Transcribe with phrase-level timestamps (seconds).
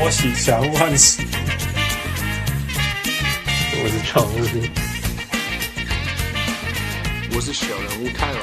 [0.00, 1.22] 波喜小人物汉斯，
[3.76, 4.32] 我是常务，
[7.36, 8.38] 我是小人物泰尔。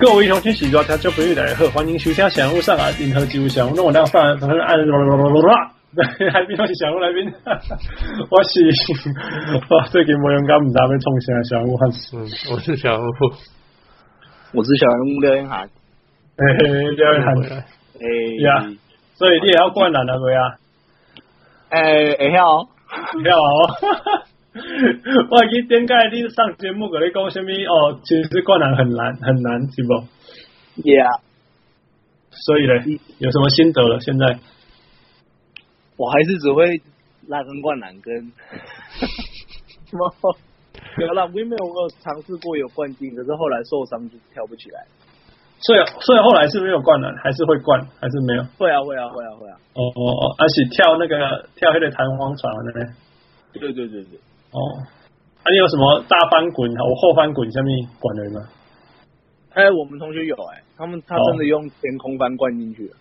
[0.00, 3.76] 各位英雄请喜抓他就不欲来贺，欢迎收听小人物上来银河纪录小人物。
[3.76, 5.70] 那我那放反正按啦啦啦啦啦，
[6.32, 7.30] 来宾我是小人物来宾，
[8.30, 8.72] 我是
[9.68, 12.16] 哇最近没勇敢唔知要冲啥小人物汉斯，
[12.50, 13.12] 我是小人物，
[14.54, 15.68] 我是小人物廖彦涵，
[16.38, 17.36] 嘿嘿廖彦涵，
[18.00, 18.08] 哎
[18.40, 18.72] 呀。
[19.16, 20.56] 所以你也要灌篮了，对啊？
[21.68, 21.80] 哎
[22.14, 22.68] 哎要，
[23.24, 23.48] 要哦！
[25.30, 27.50] 我已经点解你上节目，跟你讲什么？
[27.50, 29.92] 哦，其实灌篮很难，很难，是不
[30.82, 31.20] ？Yeah。
[32.30, 33.98] 所以呢，有什么心得了？
[34.00, 34.38] 现在
[35.96, 36.80] 我还是只会
[37.26, 38.14] 拉根灌篮跟
[39.90, 40.14] 什么？
[40.98, 44.86] 有啦，我没有我有尝试过有灌进，可是后来受伤就跳不起来。
[45.58, 48.42] 所以，所以后来是没有灌篮，还是会灌，还是没有？
[48.58, 49.56] 会啊，会啊，会啊，会啊。
[49.74, 52.86] 哦哦哦，而且跳那个跳黑的弹簧床的那边。
[53.54, 54.18] 对对对对。
[54.52, 54.58] 哦，
[55.44, 56.70] 那、啊、你有什么大翻滚？
[56.76, 58.40] 我后翻滚下面管人吗？
[59.54, 62.96] 哎，我们同学有哎、欸，他们他真的用天空翻灌进去了。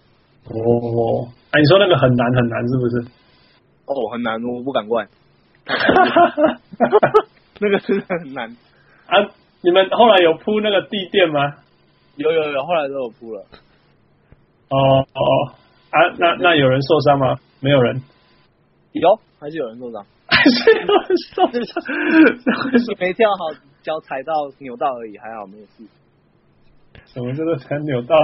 [0.50, 3.00] 哦，哎、啊，你说那个很难很难是不是？
[3.86, 5.08] 哦，很难，我不敢灌。
[7.60, 8.50] 那个真的很难
[9.08, 9.28] 啊！
[9.62, 11.56] 你们后来有铺那个地垫吗？
[12.16, 13.42] 有有有，后来都有铺了。
[14.70, 14.78] 哦
[15.14, 15.54] 哦
[15.92, 17.38] 啊，那那有人受伤吗？
[17.60, 18.02] 没有人。
[18.94, 20.06] 有，还是有人受伤。
[20.28, 22.96] 还是有人受伤。
[23.00, 25.84] 没跳好，脚踩到扭到而已，还好没有事。
[27.06, 28.16] 什么叫做才扭到？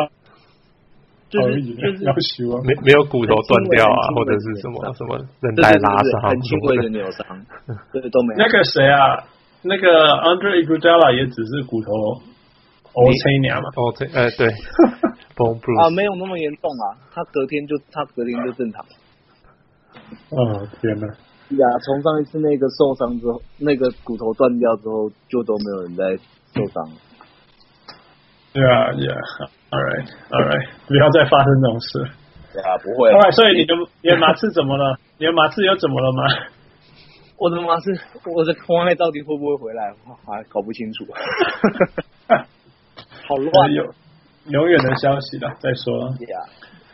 [1.30, 7.26] 就是就是要修啊，没没有骨头断掉啊，或者是什么什么韧带拉伤，很轻微的扭伤，
[7.94, 8.40] 这个都没有。
[8.40, 9.24] 那个谁啊？
[9.62, 11.90] 那个 Andre Iguodala 也只是骨头。
[12.94, 14.48] O C 年嘛，O C，哎对
[15.82, 18.84] 啊，没有那么严重啊，他隔天就他隔天就正常。
[20.30, 21.08] 哦天哪！
[21.08, 26.16] 呀，从上一次那个受伤之后，那个骨头断掉之后，就都没有人在
[26.54, 26.96] 受伤了。
[28.54, 32.12] 对啊，Yeah，All right，All right，不要再发生这种事。
[32.54, 33.10] 对啊，不会。
[33.12, 34.98] Alright，所以你的你的马刺怎么了？
[35.18, 36.24] 你的马刺又怎么了吗？
[37.38, 37.92] 我的马刺，
[38.36, 39.94] 我的框内到底会不会回来？
[40.06, 41.06] 我还搞不清楚。
[43.32, 43.82] 好乱，有
[44.52, 46.12] 永远的消息了，再说。
[46.20, 46.44] Yeah,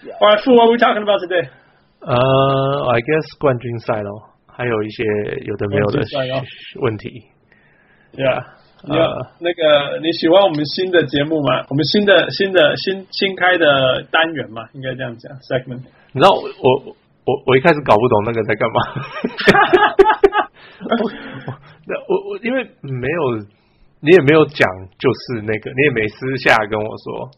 [0.06, 0.14] yeah.
[0.22, 1.50] Alright, Fu, what we talking about today?
[2.00, 5.02] 呃、uh,，I guess 冠军赛喽，还有一些
[5.50, 6.06] 有的没有的
[6.80, 7.26] 问题。
[8.14, 8.38] Yeah，
[8.86, 11.66] 呃，那个你喜欢我们新的节目吗？
[11.70, 15.82] 我们新的新的新新开的单元嘛，应该这样讲，segment。
[16.14, 16.94] 你知道我我
[17.26, 18.78] 我我一开始搞不懂那个在干嘛。
[20.86, 23.42] 那 我我因为没有。
[24.08, 24.64] 你也没有讲，
[24.98, 27.30] 就是那个，你也没私下跟我说，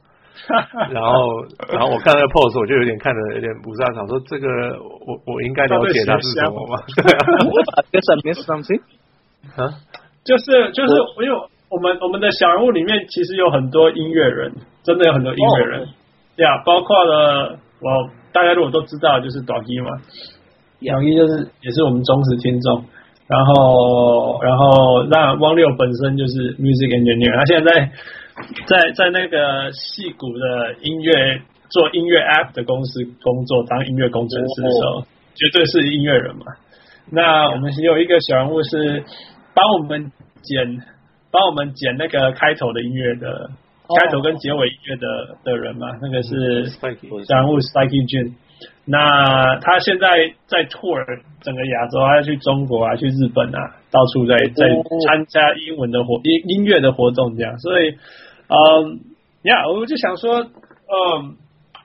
[0.93, 1.41] 然后，
[1.73, 4.47] 然后我看那个 pose，我就有点看的有点不是很想说这个，
[4.77, 6.61] 我我应该了解他是什么。
[6.69, 6.77] 吗？
[7.01, 7.09] 对
[9.57, 9.73] 啊，
[10.23, 10.93] 就是就是，
[11.25, 11.33] 因为
[11.69, 14.53] 我们我们的小人物里面其实有很多音乐人，
[14.83, 15.87] 真的有很多音乐人，
[16.37, 19.89] 呀、oh, okay.，包括了我大家如果都知道，就是短一嘛，
[20.85, 22.83] 短一就是也是我们忠实听众。
[23.29, 27.91] 然后，然后那汪六本身就是 music engineer，他现在
[28.65, 36.45] 在在在那个戏骨的音乐做音乐 app 的公司工作，当音乐工程师的时候，绝对是音乐人嘛。
[37.11, 39.03] 那我们有一个小人物是
[39.53, 40.11] 帮我们
[40.41, 40.81] 剪，
[41.29, 43.51] 帮我们剪那个开头的音乐的，
[44.01, 48.33] 开头跟结尾音乐的的人嘛，那个是小人物 Spiky June。
[48.85, 50.07] 那他现在
[50.47, 50.97] 在 tour
[51.41, 54.65] 整个亚洲，他要去中国啊，去日本啊，到处在在
[55.05, 57.57] 参加英文的活音音乐的活动这样。
[57.59, 57.91] 所以，
[58.49, 58.99] 嗯，
[59.43, 61.37] 呀，我就想说，嗯，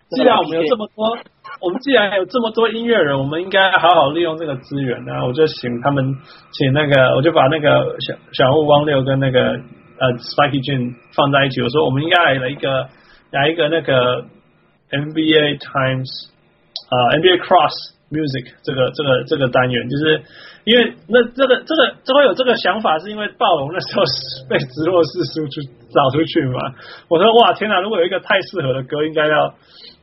[0.09, 1.19] 既然我们有这么多，
[1.61, 5.27] 我们既然有这么多音乐人，我们应该好好利用这个资源呢。
[5.27, 6.17] 我就请他们，
[6.53, 11.61] 请那个，我就把那个小小物汪六跟那个呃 Spiky June 放在一起。
[11.61, 12.89] 我说，我们应该来了一个
[13.31, 14.25] 来一个那个
[14.91, 16.31] NBA Times。
[16.95, 17.75] 啊、uh,，NBA Cross
[18.15, 20.23] Music 这个这个这个单元，就是
[20.63, 24.05] 因为那这个这个这会有这个想法，是因为暴龙那时候
[24.49, 25.61] 被直落式输出
[25.91, 26.61] 找出去嘛。
[27.09, 29.55] 我说哇天哪，如果有一个太适合的歌，应该要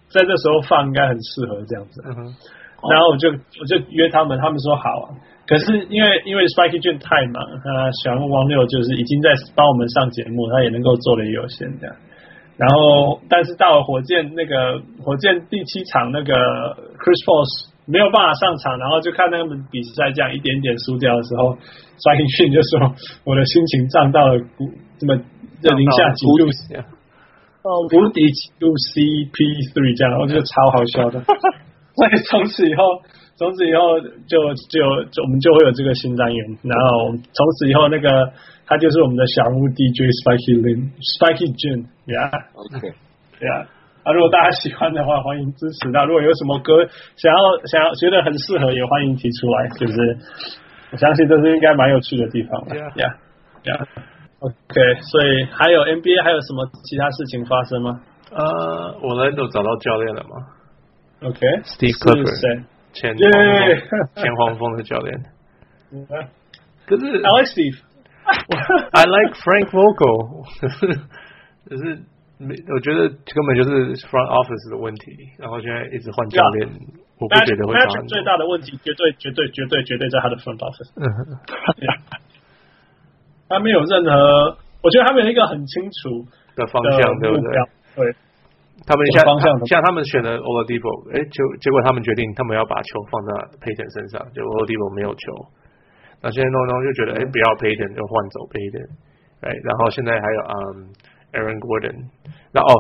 [0.10, 2.02] 在这时候放，应该很适合这样子。
[2.04, 2.36] Uh.
[2.90, 5.14] 然后我就我就约他们，他们说好啊。
[5.48, 11.96] 可是因为因为 Spiky June 太忙，他小人物汪六就是已经在帮我们上节目，他也能够做的也有限这样。
[12.62, 16.32] 然后，但是到了火箭那个火箭第七场，那个
[17.02, 17.42] Chris Paul
[17.90, 21.58] 没有办法上场，然后就看他们比赛这样一点点输掉的时候
[21.98, 22.94] ，Spiky June 就说
[23.26, 24.70] ：“我的心情涨到了谷，
[25.02, 26.46] 这么零下几度，
[27.66, 31.18] 哦，谷底几度 CP3 这样，我觉得超好笑的。
[31.98, 33.02] 所以从此以后，
[33.42, 34.00] 从此以后
[34.30, 34.38] 就
[34.70, 38.32] 就就我们就会有这个新单元，然后从此以后那个
[38.72, 43.68] 他就是我们的小屋 DJ Spiky Lin，Spiky June，Yeah，OK，Yeah。
[44.08, 45.90] 啊，如果大家喜欢的话，欢迎支持。
[45.92, 46.88] 那如果有什么歌
[47.20, 47.38] 想要
[47.68, 49.68] 想要觉得很适合，也欢迎提出来。
[49.76, 50.18] 就是
[50.94, 52.62] 我相信这是应该蛮有趣的地方。
[52.72, 53.86] Yeah，Yeah，Yeah。
[54.40, 58.00] OK，所以还有 NBA 还有什么其他事情发生吗？
[58.32, 60.48] 呃，我们都找到教练了吗
[61.28, 62.64] ？OK，Steve Clifford，
[62.94, 63.30] 前前
[64.16, 65.26] 前黄蜂的教练。
[66.88, 67.76] 可是 I like
[68.48, 70.88] Steve，I like Frank Vogel， 可是
[71.68, 72.00] 可是。
[72.42, 76.66] 没，我觉得根本就是 front office 的问题，然后现在一直换教练
[77.22, 77.78] 我不觉得会。
[77.78, 80.90] Magic 最大的问题，绝对、绝对、绝对、绝对在他的 front office。
[83.46, 86.26] 他没有任何，我觉得他们有一个很清楚
[86.58, 88.10] 的方向，对不对？
[88.10, 88.18] 对。
[88.90, 89.22] 他们像
[89.70, 93.30] 像他们选了 Oladipo，哎，结结果他们决定他们要把球放在
[93.62, 95.30] Payton 身上，结果 Oladipo 没有球。
[96.22, 98.88] 那现在弄弄就觉得，哎，不要 Payton，就换走 Payton，
[99.42, 100.94] 哎，然后现在还有嗯
[101.34, 101.98] ，Aaron Gordon，
[102.54, 102.72] 那哦，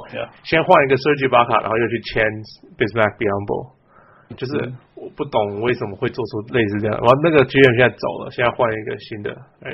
[0.44, 2.22] 先换一个 Serge Ibaka，然后又去签
[2.78, 3.74] Bismack Biyombo，
[4.38, 9.34] 就是我不懂为什么会做出类似这样，然后那个球员现在走了，现在换一个新的，
[9.66, 9.74] 哎，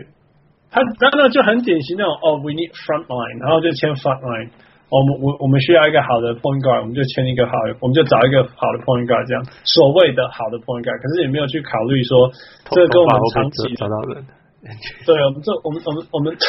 [0.72, 4.50] 他然后呢就很典型那种，哦，We need front line，然后就签 front line。
[4.90, 12.32] 我们我我们需要一个好的 point guard，我们就签一个好的，我们就找一个好的 point guard，这样所谓的好的 point guard，可是也没有去考虑说
[12.72, 14.24] 这个跟我们长期找到人，
[15.06, 16.36] 对，我们这我们我们我们。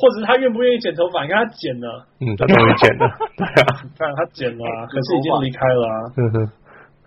[0.00, 1.24] 或者是他愿不愿意剪头发？
[1.24, 6.48] 你看他剪了，嗯，他终于剪了， 对啊，看他剪了，可是已经离开了啊，嗯哼，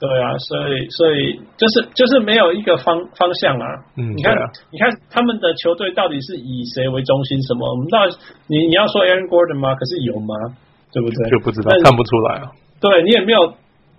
[0.02, 3.66] 对啊，所以所以就是就是没有一个方方向啊，
[3.98, 7.40] 嗯，你看、啊、你看他们的球队到底是以谁为中心？
[7.44, 7.70] 什么？
[7.70, 8.18] 我们到底
[8.48, 9.76] 你你要说 Aaron Gordon 吗？
[9.76, 10.34] 可是有吗？
[10.92, 11.30] 对不对？
[11.30, 12.50] 就不知道，看不出来啊。
[12.82, 13.54] 对你也没有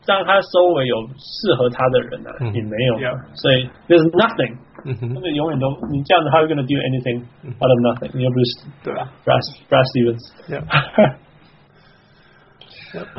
[0.05, 3.15] 让他周围有适合他的人啊，嗯、也没有，yeah.
[3.39, 4.57] 所以 there's nothing。
[4.85, 8.11] 嗯哼，他们永远都你这样子，他会 gonna do anything out of nothing？
[8.13, 10.65] 你又不是对吧？Bras Brad Stevens，yeah.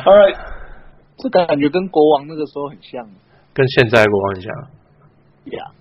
[0.04, 0.36] All right，
[1.18, 3.08] 这感觉跟国王那个时候很像，
[3.54, 4.52] 跟现在国王很像。
[5.46, 5.72] Yeah，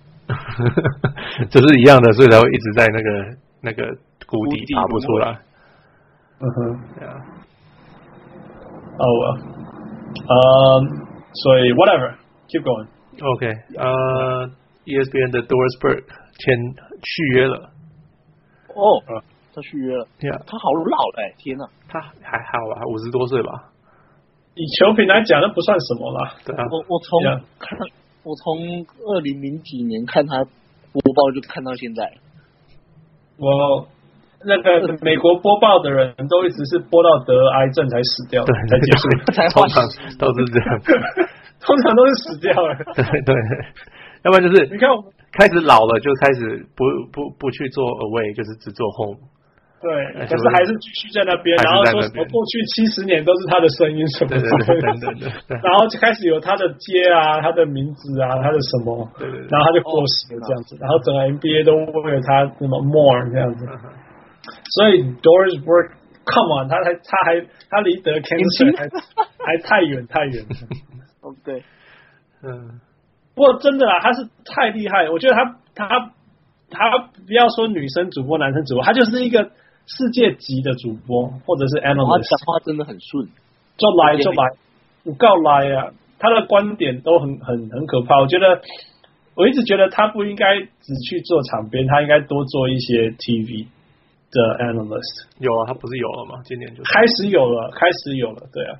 [1.49, 3.83] 这是一样的，所以才会一直在那个那个
[4.27, 5.39] 谷底爬不出来。
[6.39, 7.21] 嗯哼，Yeah。
[8.97, 9.37] Oh well，
[10.27, 12.87] 嗯，所以 whatever，keep going。
[13.21, 13.47] OK，
[13.77, 14.49] 呃。
[14.83, 16.03] ESPN 的 Doris Burke
[16.43, 16.59] 签
[17.01, 17.71] 续约了
[18.75, 18.99] 哦，
[19.55, 23.71] 他续约了，对啊，他好老哎，天呐，他还好吧，五十多岁吧。
[24.55, 26.35] 以球评来讲，那不算什么啦。
[26.45, 27.21] 对啊，我我从
[27.59, 27.77] 看，
[28.23, 30.43] 我从二零零几年看他
[30.91, 32.11] 播报就看到现在。
[33.37, 33.87] 我
[34.45, 39.09] 那个美国播报的人都一直是播到得癌症才死掉，对，才结束，
[39.53, 39.83] 通常
[40.19, 40.79] 都是这样，
[41.59, 42.75] 通常都是死掉了。
[42.93, 43.35] 对对。
[44.23, 44.87] 要不然就是你看，
[45.33, 49.17] 开始老了就开始不不不去做 away，就是只做 home。
[49.83, 49.91] 对，
[50.27, 63.67] 可是还是继续在那边，然后说什么过去七十年都是他的声音什么的，然后就开始有他的街啊，他的名字啊，他的什么，对对，然后他就过时了这样子，然后整个 NBA 都为了他什么 more 这样子，
[64.79, 68.87] 所以 Doris Burke，come on，他还他还他离得 cancer 还
[69.43, 70.55] 还太远太远了。
[71.21, 71.63] OK，
[72.41, 72.79] 嗯。
[73.35, 75.09] 不过真的啦，他是太厉害。
[75.09, 76.11] 我觉得他他
[76.69, 79.49] 他不要说女生主播、男生主播，他就是一个
[79.85, 82.23] 世界级的主播，或者是 analyst。
[82.29, 83.27] 他讲话真的很顺，
[83.77, 84.43] 就来就来，
[85.03, 85.91] 我告来啊！
[86.19, 88.19] 他的观点都很很很可怕。
[88.19, 88.61] 我觉得
[89.35, 93.67] 我一直觉得他不应该只去做场边，他应该多做一些 TV
[94.31, 95.27] 的 analyst。
[95.39, 96.41] 有啊，他不是有了吗？
[96.45, 98.47] 今年就开始有了，开始有了。
[98.53, 98.79] 对啊，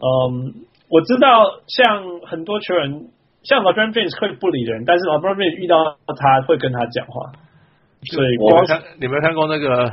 [0.00, 3.08] 嗯，我知道像很多球员。
[3.44, 7.32] 像 LeBron James 会不理人，但是 LeBron James 遇到他会跟他讲话。
[8.04, 9.92] 所以我看你没有看过那个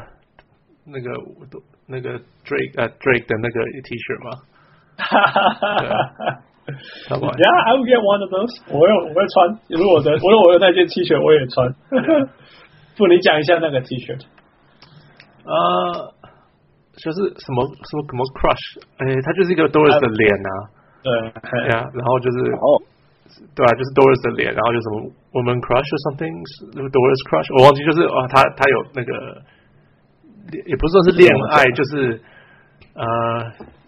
[0.86, 1.10] 那个
[1.88, 4.38] 那个 Drake 呃、uh, Drake 的那个 T 恤吗？
[4.98, 5.86] 哈哈哈哈
[6.18, 6.42] 哈。
[6.66, 8.58] Yeah, I will get one of those。
[8.74, 11.74] 我有我会穿，如果我的我有我有那件 T 恤我也穿。
[12.98, 14.18] 不，你讲一下那个 T 恤。
[15.46, 16.14] 呃，
[16.98, 20.50] 就是什么什么什么 Crush，哎，他就是一个 Doris 的脸啊。
[21.04, 21.12] 对，
[21.70, 22.82] 呀，然后就是哦。
[23.54, 26.32] 对啊，就是 Doris 的脸，然后就什么 Woman Crush or something，
[26.72, 29.44] 那个 Doris Crush，我忘记，就是啊，他他有那个，
[30.64, 32.16] 也不是说是恋爱，就是
[32.96, 33.04] 呃，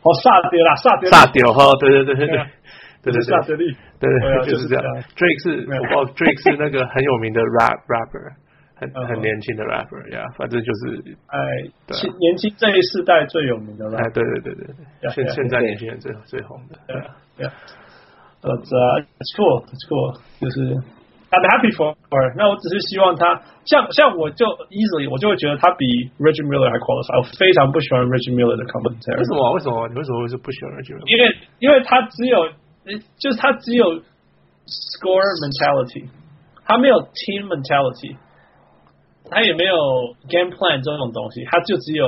[0.04, 2.36] 哦，萨迪啦，萨迪，萨迪哈，对对对对对，
[3.00, 3.64] 对对对，
[3.96, 4.84] 对对，就是这样。
[5.16, 5.64] Drake 是，
[5.96, 8.36] 我 Drake 是那个很有名的 rap rapper，
[8.76, 11.40] 很很年轻的 rapper 呀，反正就是哎，
[12.20, 14.76] 年轻这一世代最有名的 rapper，哎，对对对对。
[15.00, 17.54] 对，现现在年轻人最最红的，对啊，对啊，
[18.44, 20.76] 呃，It's cool，It's cool，就是
[21.33, 22.35] I'm happy for her。
[22.37, 25.85] 那我只是希望他像像我就 easily 我就会觉得他比
[26.21, 27.19] Reggie Miller 还 qualified。
[27.19, 29.17] 我非常不喜欢 Reggie Miller 的 commentary。
[29.17, 29.53] 为什么？
[29.53, 29.89] 为什么？
[29.89, 31.09] 你为什么会是不喜欢 Reggie Miller？
[31.09, 32.53] 因为因为他只有，
[33.17, 34.03] 就是他只有
[34.69, 36.09] score mentality，
[36.65, 38.17] 他没有 team mentality。
[39.31, 42.05] 他也没有 game plan 这种东西，他就只有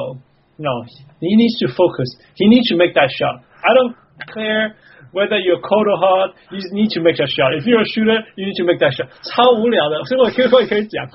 [0.58, 3.94] no，he needs to focus，he needs to make that shot。I don't
[4.28, 4.74] care
[5.12, 8.64] whether you're cold or hot，you need to make that shot。If you're a shooter，you need to
[8.64, 9.08] make that shot。
[9.22, 11.06] 超无聊的，所以我可以 可以可以讲，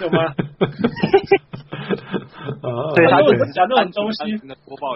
[0.00, 0.34] 懂吗？
[2.94, 3.20] 对他
[3.52, 4.38] 讲这种东西，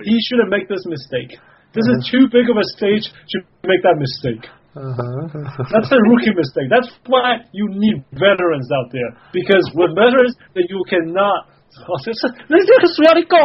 [0.04, 5.28] he shouldn't make this mistake。This is too big of a stage to make that mistake。Uh-huh.
[5.72, 6.68] That's a rookie mistake.
[6.68, 11.48] That's why you need veterans out there because with veterans that you cannot
[11.88, 13.40] 哦，就是那这个鼠要你讲，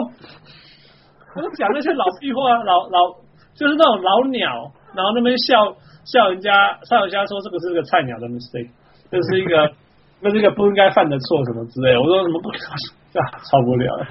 [1.35, 3.15] 我讲那些老屁话，老老
[3.58, 8.70] 就是那种老鸟，然后那边笑笑人家，笑人家说这个是个菜鸟的 mistake，
[9.10, 9.72] 这是一个
[10.20, 12.00] 那是一个不应该犯的错什么之类的。
[12.00, 12.56] 我说什么不可
[13.16, 14.06] 啊，超无聊的，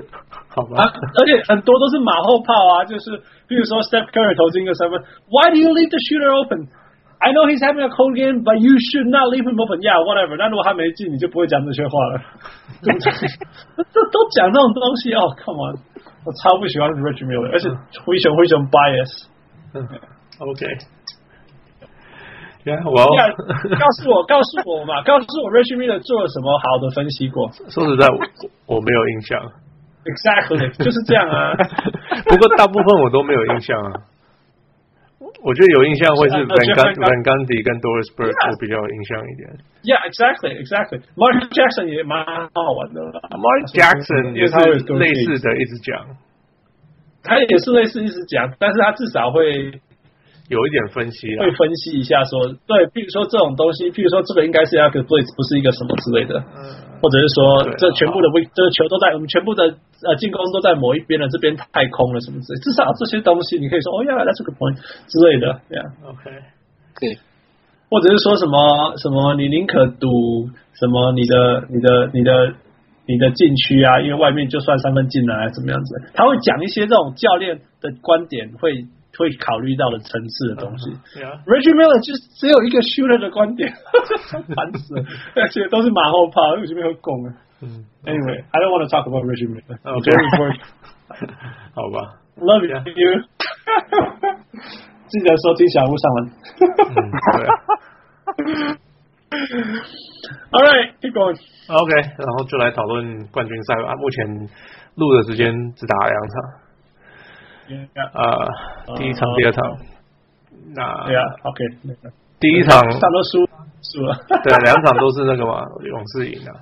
[0.50, 0.90] 好吧、啊？
[1.22, 4.98] 而且很多都是马后炮啊，就是比如说 Steph Curry 投进个三分
[5.30, 9.08] ，Why do you leave the shooter open？I know he's having a cold game, but you should
[9.08, 9.80] not leave him open.
[9.80, 10.36] Yeah, whatever.
[10.38, 12.22] 那如果他没进，你就不会讲这些话了。
[12.82, 15.78] 这都讲这种东西哦，Come on！
[16.26, 17.70] 我超不喜欢 Reggie Miller，而且
[18.04, 19.30] 灰熊灰熊 bias。
[20.40, 20.66] OK。
[22.66, 23.14] Yeah, well.
[23.78, 27.46] 告诉我，告诉我嘛，告诉我 r i c h Miller 做了什么好的分析过？
[27.70, 29.38] 说实在，我我没有印象。
[30.06, 31.54] Exactly，就是这样啊。
[32.26, 33.94] 不过大部分我都没有印象啊。
[35.46, 39.46] 我觉得有印象会是 Van Van Gundy 跟 Doris Burke 我比较有印象一点。
[39.86, 41.06] Yeah, exactly, exactly.
[41.14, 43.02] Mark Jackson 也蛮好玩的。
[43.30, 44.58] Mark Jackson 也是
[44.98, 46.18] 类似的，一直讲。
[47.26, 49.82] 他也是类似一直讲，但是他至少会。
[50.48, 52.38] 有一点分析，会分析一下说，
[52.70, 59.66] 对，譬如说这种东西，譬如说这个应该是要个 blitz，不是一个什么之类的，嗯，或者是说这全部的位，这个球都在我们全部的
[60.06, 64.78] 呃进攻都在某一边了，这边太空了什么之类，至少这些东西你可以说，哦呀，that's a good point
[65.10, 66.30] 之类的，对呀，OK，
[67.02, 67.18] 对，
[67.90, 70.46] 或者是说什么什么，你宁可赌
[70.78, 72.54] 什么你的你的你的
[73.08, 78.86] 你的禁区啊，因为外面就算三分进来怎么样子，他会讲一些这种教练的观点会。
[79.18, 80.92] 会考虑到的层次的东西。
[80.92, 81.40] Uh, yeah.
[81.48, 85.06] Reggie Miller 就只有一个 shooter 的观点，烦死了，
[85.38, 87.32] 而且都是马后炮，为什么会攻啊？
[87.62, 87.86] 嗯。
[88.04, 89.80] Anyway，I don't want to talk about Reggie Miller.
[89.80, 90.60] Very important.
[91.72, 92.20] 好吧。
[92.36, 93.24] Love you.
[95.08, 96.28] 记得收听小屋上文。
[96.84, 97.08] 嗯，
[97.40, 97.56] 对啊。
[100.52, 101.38] All right, keep going.
[101.68, 103.94] OK，然后就来讨论冠军赛吧。
[103.96, 104.50] 目前
[104.96, 106.66] 录的时间只打了两场。
[108.14, 109.78] 啊，第一场、第二场，
[110.76, 111.64] 那对啊，OK，
[112.40, 112.80] 第一场。
[112.92, 113.44] 场都输
[113.82, 116.62] 输了，对，两场都是那个嘛， 勇士赢了，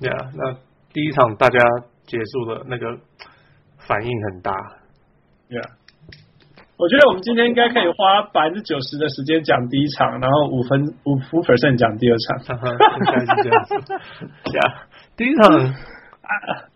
[0.00, 0.52] 对啊，那
[0.92, 1.60] 第一场大家
[2.06, 2.98] 结束的那个
[3.78, 4.52] 反应很大，
[5.48, 5.70] 对啊，
[6.82, 12.58] 我觉得我们今天应该可以花百分之九十的时间讲第一场，然后五分五五 percent 讲第二场，
[12.98, 13.76] 应该是这样子，
[15.16, 15.46] 第一场。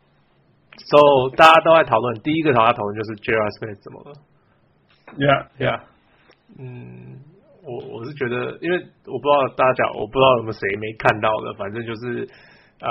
[0.88, 3.48] So 大家都在讨论，第一个大家讨论就是 J.R.
[3.58, 4.12] Smith 怎么了
[5.18, 5.80] ？Yeah, yeah。
[6.60, 7.18] 嗯，
[7.64, 12.28] 我我是觉得，因为我不知道大家，我不知道有没有谁没看到的，反正就是
[12.78, 12.86] 呃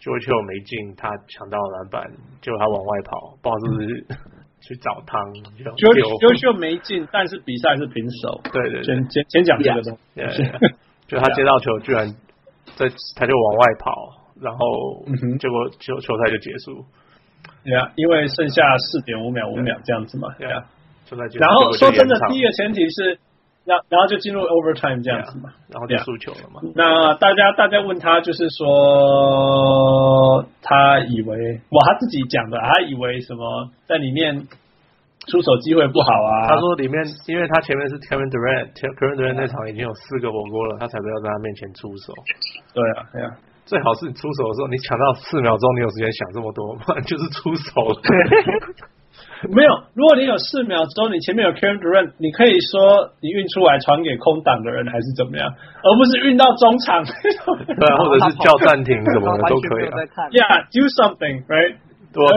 [0.00, 2.08] ，George Hill 没进，他抢到篮板，
[2.40, 4.06] 结果他往外跑，不知道是不是
[4.60, 5.32] 去找汤。
[5.32, 8.40] George Hill 没进，但是比赛是平手。
[8.52, 10.20] 对对对，先先先讲这个东西。
[10.20, 10.74] Yeah,
[11.06, 12.08] 就他接到球，居然
[12.76, 15.04] 在他就往外跑，然后
[15.38, 16.84] 结果球球赛就结束。
[17.64, 20.28] 对啊，因为剩下四点五秒，五秒这样子嘛。
[20.38, 20.64] 对啊，
[21.38, 23.18] 然后说真的，第一个前提是，
[23.68, 26.64] 然然后就进入 overtime 这样子嘛，然后就输球了嘛。
[26.74, 34.48] 那大家大家问他，就是说他以为哇，他自己讲的，他以为什么在里面
[35.28, 36.48] 出手机会不好啊？
[36.48, 42.14] 他说里面，因为他前面是 Kevin Durant，Kevin Durant 那场已经有四个火锅了，他才不要在他面前出手。
[42.72, 43.36] 对啊，对啊。
[43.68, 48.00] 最好是你出手的时候，你抢到四秒钟，你有时间想这么多，不然就是出手了。
[49.54, 57.04] 没有，如果你有四秒钟，你前面有 Kevin Durant，你可以说你运出来传给空档的人，还是怎么样，而不是运到中场。
[57.04, 59.94] 对啊， 或者是叫暂停什么的都可以啊。
[60.30, 61.76] Yeah，do something，right？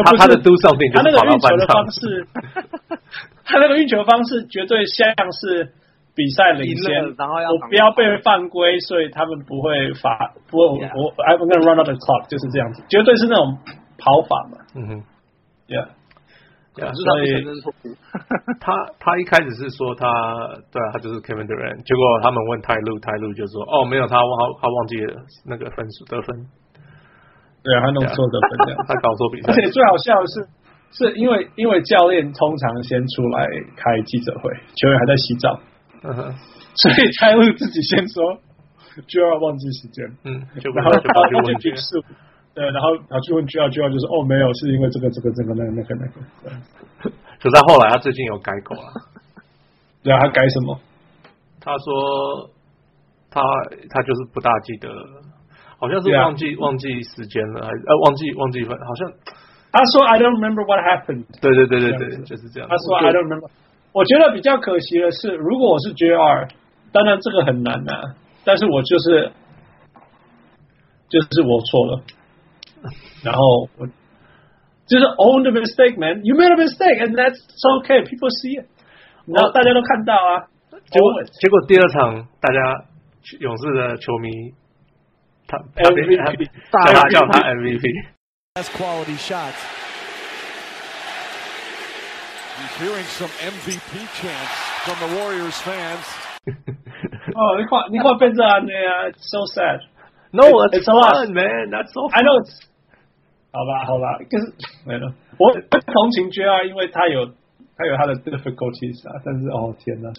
[0.05, 2.27] 他他的 do something 就是他那个运球的方式，
[3.45, 5.71] 他那个运球方式绝对像是
[6.13, 10.77] 比赛领先，然后要我不要被犯规，所以他们不会罚，不.我
[11.23, 13.57] I'm gonna run out the clock，就是这样子，绝对是那种
[13.97, 15.03] 跑法嘛嗯哼
[15.67, 15.87] ，，Yeah，
[16.75, 17.95] 他不承认错误。
[18.61, 20.05] 他他一开始是说他
[20.71, 26.47] 对啊，他就是 Kevin Durant，结果他们问泰路，泰路就说哦没有，他忘他忘记了那个分数得分，
[27.63, 29.51] 对啊，他弄错得分这样，他搞错比赛。
[29.51, 30.47] 而，且最好笑的是，
[30.91, 35.59] 是因为因为教练通常先出来开记者会，球员还在洗澡，
[36.03, 36.35] 嗯哼，
[36.75, 38.37] 所以泰路自己先说
[39.07, 42.03] 就要忘记时间，嗯，就不然后就跑去他就问去举，数，
[42.53, 48.91] 对，然后然后去问 G 二 G 二就是哦没有，是因为这个这个这个那个那个那个，对可是他后来他最近有改口了，
[50.03, 50.77] 对啊，他改什么？
[51.61, 52.49] 他说
[53.29, 53.41] 他
[53.89, 54.89] 他就是不大记得，
[55.79, 59.11] 好像是忘记忘记时间了，还是呃忘记忘记分，好像
[59.71, 61.25] 他说 I don't remember what happened。
[61.39, 63.49] 对对对对对，样子就是这样，他说 I don't remember。
[63.93, 66.49] 我觉得比较可惜的是，如果我是 JR，
[66.91, 67.93] 当然这个很难呐，
[68.43, 69.31] 但是我就是
[71.09, 72.01] 就是我错了，
[73.24, 73.86] 然后我
[74.86, 76.22] 就是 own the mistake, man.
[76.24, 77.38] You made a mistake, and that's
[77.82, 78.02] okay.
[78.06, 78.66] People see it.
[79.26, 80.46] 然后大家都看到啊。
[80.90, 81.30] 结果 Own it.
[81.40, 82.84] 结果第二场大家
[83.40, 84.30] 勇士的球迷，
[85.48, 87.82] 他他 MVP 他大叫他 MVP，
[88.54, 89.58] Best quality shots.
[92.56, 96.06] He's hearing some MVP chants from the Warriors fans.
[97.34, 99.80] 哦，你看你看变这样的呀，so sad.
[100.30, 101.14] No, It's- it's it's a lot.
[101.26, 101.70] fun, man.
[101.70, 102.24] That's so I fun.
[102.24, 102.54] know it's
[103.51, 104.53] 好吧，好吧，可是
[104.87, 105.13] 没了。
[105.37, 107.25] 我同情 JR，因为他有
[107.75, 110.09] 他有他的 difficulties 啊，但是哦天呐，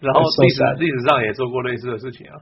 [0.00, 2.38] 然后历史历史上也做过类似的事情啊。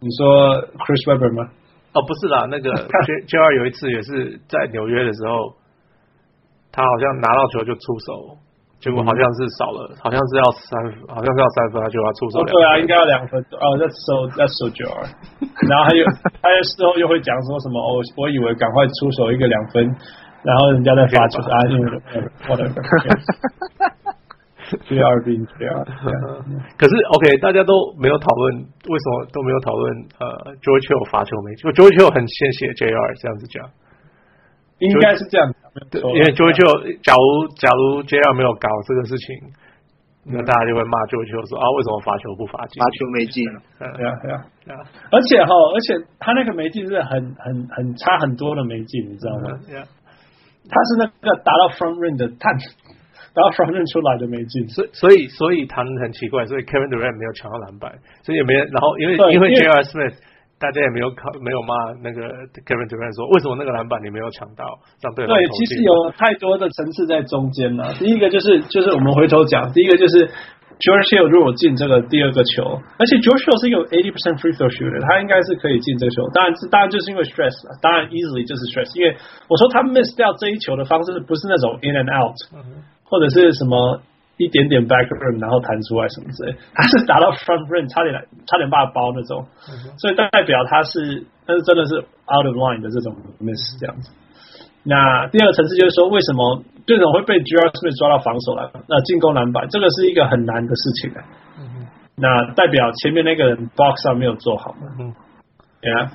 [0.00, 1.50] 你说 Chris Webber 吗？
[1.94, 2.70] 哦，不是啦，那个
[3.06, 5.54] J J R 有一次也是在纽约的时候，
[6.72, 8.38] 他好像拿到球就出手，
[8.84, 10.76] 结果好像是少了，好像是要三，
[11.08, 12.52] 好像是要三分，他就要出手哦，两。
[12.52, 15.08] 对啊，应该要两分哦，That's so That's so JR。
[15.64, 16.04] 然后他又
[16.44, 19.88] 他又事后又会讲说什么哦，我以为赶快出手一个两分，
[20.44, 21.84] 然后人家在罚球啊，因为
[22.44, 22.76] whatever。
[24.84, 25.80] JR being JR。
[26.76, 29.96] 可是 OK，大家都没有讨论，为什么都没有讨论？
[30.20, 33.64] 呃，George Hill 罚球没进，George Hill 很谢谢 JR 这样子讲。
[34.80, 39.34] 应该是这样因为 George Hill 假如假如 JR 没有搞这个事情，
[40.24, 42.78] 那大家就会骂 George Hill 说啊，为什么罚球不罚进？
[42.78, 43.42] 罚球没进，
[43.82, 44.36] 嗯对啊对啊。
[44.64, 49.58] 对啊，而且哈，而且他那个没进是很很很差很多的没进，你知道吗？
[50.70, 52.54] 他是那个打到 front rim 的探，
[53.36, 54.66] 打到 front rim 出来的没进。
[54.70, 58.70] 所以所以所以他们很奇怪，所以 Kevin Durant 没有抢到篮板，所以也没人。
[58.72, 59.82] 然后因为因为对因为 J.R.
[59.82, 60.14] Smith，
[60.64, 62.24] 大家也没有考没有骂那个
[62.64, 64.64] Kevin Durant 说为什么那个篮板你没有抢到，
[65.04, 67.92] 让对对，其实有太多的层次在中间了。
[68.00, 70.24] 第一个就是就是我们回头讲，第一个就是
[70.80, 76.24] George Hill 如果进这个第二个球，而且 George Hill 是一个80 percent free throw shooter，他应该是可以进这个球。
[76.32, 79.12] 当然是当然就是因为 stress 了，当然 easily 就是 stress，因为
[79.52, 82.34] 我说他 miss 掉这一球的方式不是那种 in and out，
[83.04, 84.00] 或者是什么
[84.36, 89.46] 一点点 back room，然后弹出来什么之类，他是打到 front rim 差点来差点把它包那种，
[89.98, 94.10] 所以代表他是但是真的是 out of line 的这种 miss 这样子。
[94.82, 97.40] 那第二个层次就是说，为什么这种会被.
[97.40, 101.24] Smith 抓到防守来，那进攻篮板，这个是一个很难的事情啊。
[102.16, 104.88] 那代表前面那个人 box 上没有做好嘛？
[104.98, 105.14] 嗯，
[105.80, 106.12] 对啊。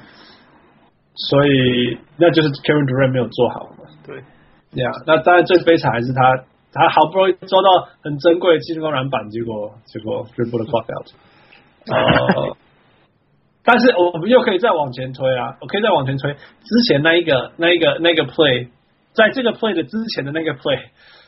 [1.15, 3.89] 所以那就是 Kevin Durant 没有做好嘛？
[4.05, 4.23] 对，
[4.73, 4.91] 对啊。
[5.05, 11.07] 那当然最悲惨还是他，他好不容易抓到很珍贵的进攻篮板，结果结果 dribble the clock out。
[11.89, 12.57] 呃，
[13.63, 18.67] 但是我们又可以再往前推啊，我可以再往前推，之前那一个那一个那个 play，
[19.13, 20.79] 在这个 play 的之前的那个 play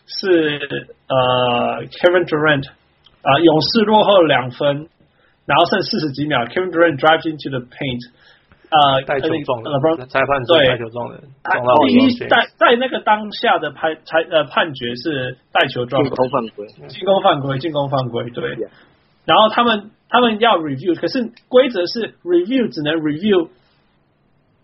[0.05, 4.89] 是呃 Kevin Durant 啊、呃，勇士落后两分，
[5.45, 8.11] 然后剩四十几秒，Kevin Durant drives into the paint，
[8.71, 10.65] 呃，带球撞人呃裁判说对。
[10.67, 16.09] 带球撞人，撞到第一在在那个当下的判裁呃判决是带球撞人。
[16.09, 18.55] 进攻犯规，进攻犯规，进攻犯规，对。
[18.55, 18.69] Yeah.。
[19.25, 23.49] 然后他们他们要 review，可是规则是 review 只能 review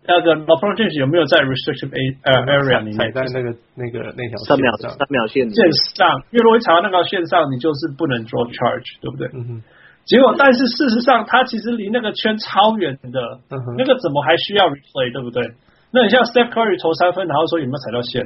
[0.07, 2.97] 那个 LeBron James 有没有在 restricted a 呃 area 里面。
[2.97, 5.67] 踩在那个那个那条三秒线上三秒线线
[5.99, 9.27] 上，因为如果踩到那条线上，你就是不能 draw charge，对不对？
[9.35, 9.63] 嗯哼，
[10.07, 13.19] 结果，但是事实上，他其实离那个圈超远的，
[13.51, 15.43] 嗯那个怎么还需要 replay，对不对？
[15.91, 18.23] 那你像 Steph Curry 投三分，然后说有没有踩到线，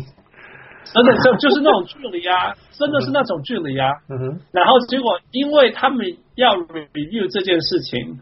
[0.92, 3.88] 真的就就是那种距离啊，真的是那种距离啊。
[4.08, 8.20] 嗯，然后结果，因为他们要 review 这件事情，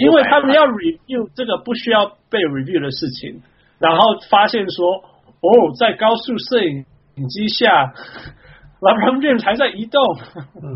[0.00, 3.40] 因为他们要 review 这个不需要被 review 的事情，
[3.78, 6.84] 然后发现说，哦，在高速摄影
[7.28, 7.92] 机下，
[8.80, 10.00] LeBron James 还在移动，
[10.62, 10.74] 嗯、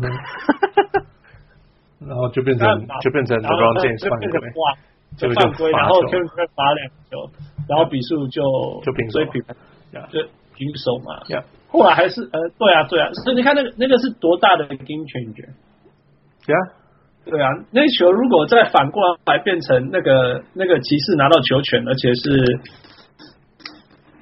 [2.07, 4.77] 然后就变成就变成 LeBron James 犯规，哇，
[5.17, 6.19] 就犯规，然后就
[6.55, 7.29] 罚两球，
[7.67, 8.43] 然后比数就
[8.83, 10.21] 就平手，就
[10.53, 11.19] 平手嘛。
[11.27, 11.43] Yeah.
[11.69, 15.49] 后来还是呃，对啊，对啊，所以你看那个那个是多大的 game changer？
[16.45, 16.59] 对啊，
[17.25, 22.59] 对啊，那球如果再反过来变成那个那个骑士拿到球权，而且是。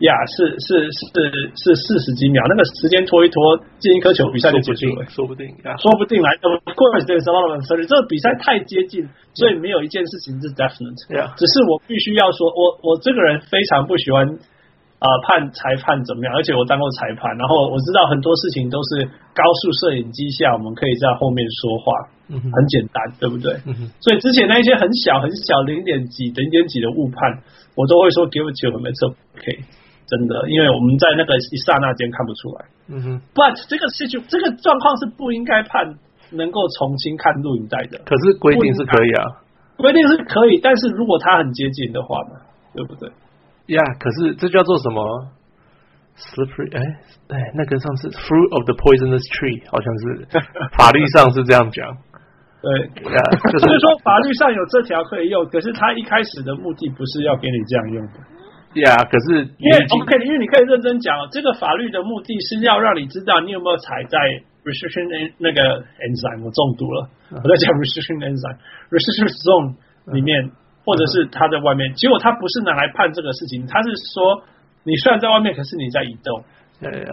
[0.01, 1.13] 呀、yeah，是是是
[1.53, 3.37] 是四十几秒，那个时间拖一拖，
[3.77, 5.05] 进一颗球，比赛就结束了。
[5.05, 5.45] 说不定，
[5.77, 6.33] 说不定，来。
[6.41, 7.85] Of course, there's a lot of uncertainty。
[7.87, 10.97] 这个比赛太接近，所以没有一件事情是 definite。
[11.37, 14.25] 只是我必须要说，我我这个人非常不喜欢
[14.99, 21.85] 啊、呃、判裁判怎么样，而且我当过裁判，然后我知道很多事情都是高速摄影机下，我们可以在后面说话，
[22.33, 23.53] 嗯、很简单，对不对？
[23.69, 27.39] 嗯、所以之前那一些很小很小零点几零点几的误判，
[27.77, 29.63] 我都会说 give it to him, it's OK。
[30.13, 32.65] 真的，因为我们在那个一刹那间看不出来。
[32.93, 33.21] 嗯哼。
[33.33, 35.97] But 这个事情，这个状况是不应该判
[36.29, 37.97] 能够重新看录影带的。
[38.05, 39.41] 可是规定是可以啊。
[39.75, 42.37] 规定是可以，但是如果它很接近的话呢，
[42.75, 43.09] 对不对？
[43.73, 45.01] 呀、yeah，可是这叫做什么
[46.13, 46.69] ？Slippery？
[46.77, 46.79] 哎
[47.33, 50.27] 哎，那个上次 Fruit of the Poisonous Tree 好像是
[50.77, 51.87] 法律上是这样讲。
[52.61, 52.69] 对
[53.11, 53.19] 呀，
[53.51, 58.19] 就是说法律上有这条可以用，可是他一开始的目的不是要给你这样用的。
[58.81, 64.17] 呀、yeah，可是因为 OK，因为你可以认真讲，这个法律的目的是要让你知道你有没有踩在
[64.65, 65.05] restriction
[65.37, 69.75] 那个 enzyme，我中毒了，我在讲 restriction enzyme，restriction zone
[70.13, 70.49] 里面，
[70.83, 71.93] 或者是他在外面。
[71.93, 74.41] 结果他不是拿来判这个事情，他是说
[74.83, 76.43] 你虽然在外面，可是你在移动。
[76.81, 77.09] 对呀，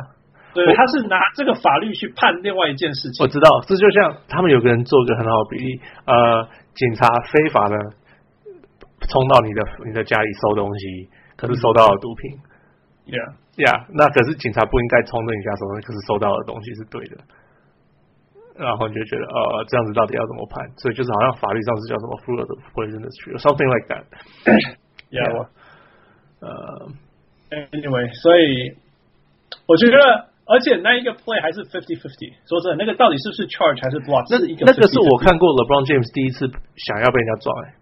[0.54, 3.22] 对，他是拿这个法律去判另外一件事情。
[3.22, 7.76] 我知道，这就像他们有个人做一个很好的比例，呃，警察非法的
[9.10, 11.10] 冲到你的你的家里收东西。
[11.40, 12.36] 可是收到了毒品
[13.08, 17.16] ，Yeah Yeah，那可是警察不应该冲着你家收东西，可是收到的东西是对的，
[18.60, 20.68] 然后你就觉得呃，这样子到底要怎么判？
[20.76, 24.04] 所以就是好像法律上是叫什么 fruit of the poisonous tree，something like that。
[25.10, 25.48] Yeah，
[26.40, 26.48] 呃
[27.50, 28.78] ，Anyway，所以
[29.66, 29.98] 我觉得，
[30.46, 34.24] 而且那一个 play 还是 fifty fifty，说真的，那个到底是不是 charge 还是 block？
[34.30, 37.79] 那是一个 50, 那个是我看过 LeBron James 第一次想要被人家撞哎、欸。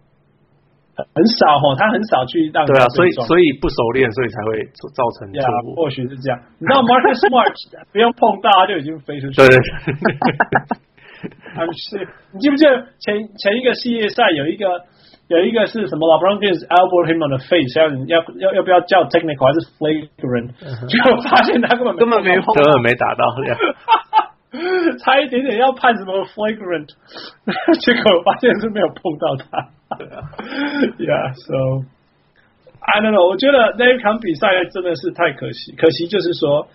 [1.15, 2.65] 很少哦，他很少去让。
[2.65, 4.63] 对啊，所以所以不熟练，所以才会
[4.95, 5.75] 造成错误。
[5.75, 6.39] 或许是这样。
[6.59, 7.53] 你知道 Marcus Smart
[7.91, 9.35] 不用碰到他就已经飞出去。
[9.37, 9.59] 对 对。
[11.73, 14.65] 是，你记不记得前前一个系列赛有一个
[15.27, 20.55] 有一个是什么？LeBron James elbow him on the face，要要要要不要叫 technical 还是 flagrant？
[20.87, 23.35] 结果发现他根本根本没碰，根本没打到。
[25.03, 26.87] 差一点点要判什么 flagrant，
[27.79, 29.69] 结果发现是没有碰到他。
[29.97, 30.21] 对啊
[30.97, 31.85] ，Yeah，so
[32.79, 36.67] I don't know，我觉得那一场比赛真的是太可惜，可惜就是说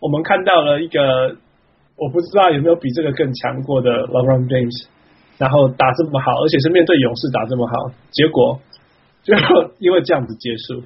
[0.00, 1.36] 我们看到了一个
[1.96, 4.86] 我不知道有没有比这个更强过的 LeBron James，
[5.38, 8.60] 然后打这么好，而且是面对勇士打这么好，结果
[9.22, 9.34] 就
[9.78, 10.82] 因为这样子结束，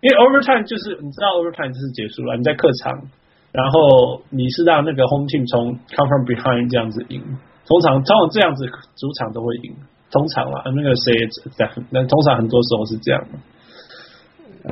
[0.00, 3.08] 因为 overtime 就是你知道 overtime 就是结束了，你在客场。
[3.50, 7.18] 然后你是让那个 home team 从 come from behind 这样子赢，
[7.64, 9.74] 通常通常这样子主场都会赢，
[10.10, 11.12] 通常啦，那个谁
[11.56, 13.38] 在，那通常很多时候是这样的。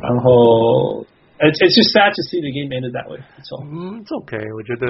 [0.01, 1.05] 然后
[1.39, 3.21] ，it's it's just sad to see the game ended that way。
[3.65, 4.41] 嗯，it's okay。
[4.41, 4.85] 我觉得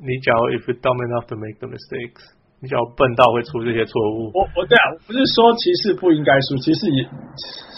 [0.00, 2.20] 你只要 if you're dumb enough to make the mistakes，
[2.60, 4.32] 你只要笨到会出这些错误。
[4.32, 7.04] 我我对啊，不是说骑士不应该输，骑士也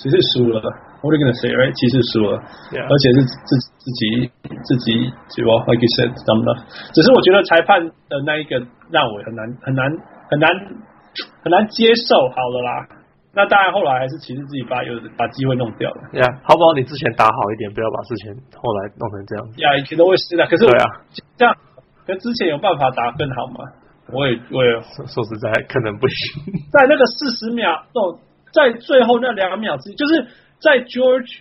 [0.03, 0.63] 骑士输了。
[0.99, 2.43] 我就跟他 say right，骑士输了.
[2.75, 4.31] 而且是自自己
[4.67, 6.67] 自己就 like you said，怎么了？
[6.91, 8.59] 只是我觉得裁判的那一个
[8.91, 9.87] 让我很难很难
[10.27, 10.51] 很难
[11.43, 12.29] 很难接受。
[12.29, 12.89] 好了啦，
[13.35, 16.01] 那当然后来还是骑士自己把有把机会弄掉了。
[16.19, 16.73] 呀，好不好？
[16.75, 19.61] 你之前打好一点，不要把事情后来弄成这样子。
[19.61, 20.85] 呀，以前都会是的，可是对啊，
[21.37, 21.55] 这样
[22.07, 23.65] 跟之前有办法打更好吗？
[24.13, 26.43] 我也我也说说实在可能不行。
[26.73, 28.19] 在那个四十秒，哦，
[28.53, 30.27] 在最后那两秒之，就是。
[30.61, 31.39] 在 George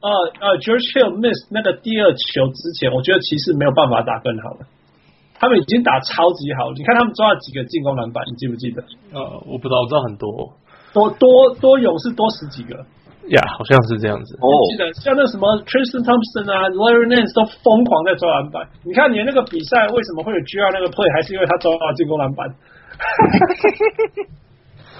[0.00, 4.60] 呃呃 George Hill miss 那个第二球之前，我觉得骑士没有办法打更好了。
[5.40, 8.84] 他们已经打超级好，你看他们抓了几个进攻篮板，你记不记得？
[9.16, 10.52] 呃，我不知道，我知道很多，
[10.92, 12.76] 多多多勇士多十几个。
[13.30, 14.34] 呀、yeah，好像是这样子。
[14.42, 18.66] 哦，记得像那什么 Tristan Thompson 啊，Larry Nance 都疯狂在抓篮板。
[18.82, 22.50] 你看你那个比赛为什么会有 GR 那个 play，还是因为他抓到进攻篮板。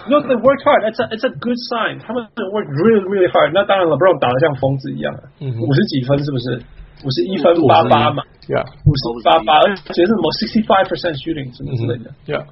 [0.09, 0.85] Look, they worked hard.
[0.89, 2.01] It's a it's a good sign.
[2.01, 3.51] 他们 work really really hard.
[3.53, 6.63] 那当然，LeBron 打得像疯子一样，五十几分是不是？
[7.05, 8.23] 五十一分八八嘛。
[8.47, 12.11] 对吧五十八八而且是什么 sixty five percent shooting 什么之类的。
[12.27, 12.45] 对吧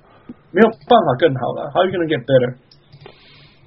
[0.50, 1.70] 没有办法更好了。
[1.74, 2.56] How are you gonna get better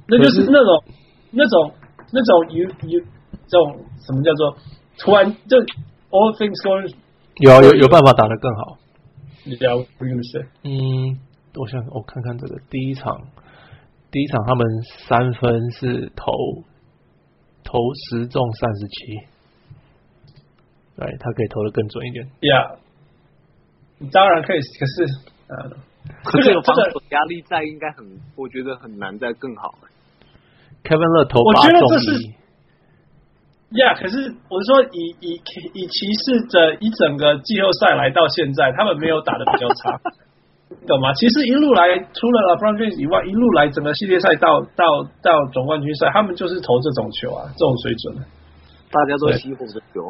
[0.07, 0.83] 那就是那种
[1.31, 1.71] 那种
[2.11, 2.99] 那种有有
[3.47, 4.57] 这种什么叫做
[4.97, 5.57] 突然就
[6.09, 6.93] all things going
[7.37, 8.77] 有啊有有办法打得更好。
[9.43, 11.17] 你不要不用睡嗯
[11.55, 13.11] 我想我看看这个第一场
[14.11, 14.65] 第一场他们
[15.07, 16.31] 三分是投
[17.63, 17.77] 投
[18.09, 19.30] 十中三十七。
[21.01, 22.29] 对，他可以投的更准一点。
[22.41, 22.77] Yeah，
[24.11, 25.05] 当然可以，可是
[25.49, 25.69] 呃，
[26.23, 28.05] 可是这个防守压力在应该很，
[28.37, 29.73] 我觉得很难再更好。
[30.83, 32.13] Kevin Love 投我觉得这是
[33.73, 35.41] ，Yeah，可是我是说以以
[35.73, 39.97] 以骑士的一整个季后赛来到现在，他们没有打的比较差，
[40.85, 41.13] 懂吗？
[41.13, 48.15] 其实一路来，除了 LeBron James 以外，一路来整个系列赛到到到总冠军赛，他们就是投这种球啊，这种水准，
[48.89, 50.09] 大家都熄火的球，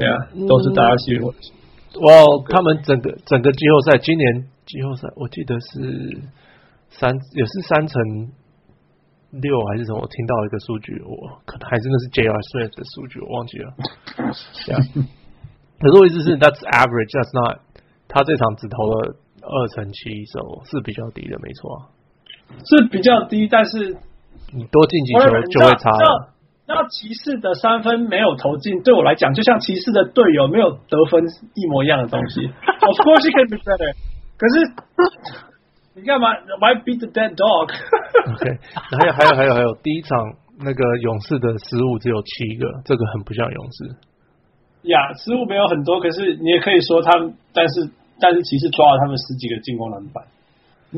[0.00, 0.16] 对啊，
[0.48, 2.00] 都是大家熄火的球。
[2.00, 2.10] 哇，
[2.48, 6.24] 他们整个整个季后赛，今年季后赛我记得是
[6.88, 8.32] 三也是三成。
[9.30, 10.00] 六还是什么？
[10.00, 11.14] 我听到一个数据，我
[11.46, 12.34] 可能还真的是 J.R.
[12.50, 13.70] Smith 的数据，我忘记了。
[14.66, 14.82] Yeah.
[15.78, 17.60] 可是我意思是，That's average, that's not。
[18.08, 21.94] 他这场只投了二成七，手是比较低的，没错。
[22.66, 23.96] 是比较低，但是
[24.52, 26.34] 你多进几球就会差了。
[26.70, 32.46] 那骑士的三分没有投进，对我来讲，就像骑士的队友没有得分一模一样的东西。
[32.46, 33.92] Of course can be better，
[34.38, 34.54] 可是。
[35.92, 36.30] 你干嘛
[36.62, 40.16] ？Why beat the dead dog？OK，还有还有还有还有，第一场
[40.62, 44.88] 那个勇士的失误只有七个，这个很不像勇士。
[44.88, 50.24] 呀，失误没有很多，可是你也可以说他们，但是但是骑士抓了他们十几个进攻篮板，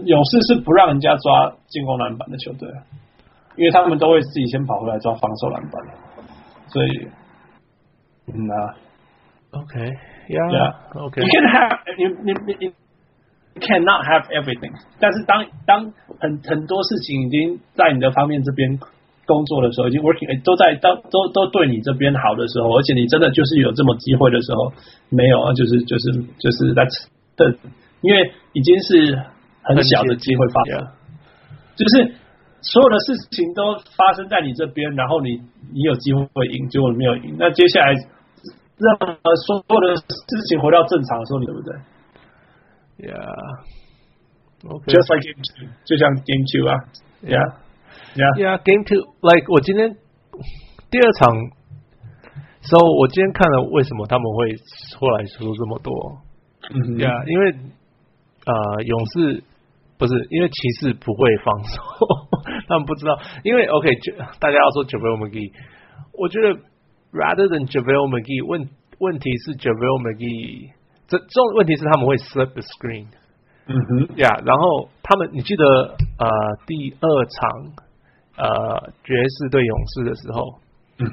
[0.05, 2.69] 勇士是不让人家抓进攻篮板的球队，
[3.57, 5.83] 因为他们都会自己先跑回来抓防守篮板，
[6.69, 7.09] 所以
[8.27, 8.75] 嗯啊
[9.51, 9.81] ，OK
[10.29, 12.75] yeah OK you can have 你你你你。
[13.55, 18.81] Cannot have everything，但是当当很很多事情已经在你的方面这边
[19.27, 24.73] 工作的时候，已经 working 都在当都都对你这边好的时候，而且你真的就是有这么机会的时候，
[25.11, 27.05] 没有啊，就是就是就是 that's
[27.37, 27.55] 的，
[28.01, 29.21] 因为已经是
[29.61, 30.89] 很小的机会发生，
[31.77, 32.15] 就是
[32.63, 35.37] 所有的事情都发生在你这边，然后你
[35.73, 38.99] 你有机会会赢，结果没有赢，那接下来让
[39.47, 41.75] 所有的事情回到正常的时候，你对不对
[44.63, 46.73] ？Yeah，OK，just like game two，就像 game two 啊
[47.23, 49.97] ，Yeah，Yeah，Yeah，game two，like 我今天
[50.91, 51.35] 第二场
[52.63, 54.55] ，so 我今天看了为什么他们会
[55.01, 56.23] 后来输这么多
[56.97, 57.55] ，Yeah，因为
[58.47, 59.43] 呃勇士
[59.99, 61.83] 不是因为骑士不会防守，
[62.73, 65.53] 他们不知道，因为 OK 就大家要说 JaVale McGee，
[66.17, 66.49] 我觉得
[67.13, 68.67] rather than JaVale McGee 问
[68.99, 70.73] 问题是 JaVale McGee。
[71.09, 73.05] 这这种问题是他们会 slip the screen，
[73.69, 76.27] 嗯哼，呀，然后他们你记得呃
[76.65, 77.37] 第二场
[78.41, 80.57] 呃爵士对勇士的时候，
[80.97, 81.13] 嗯哼，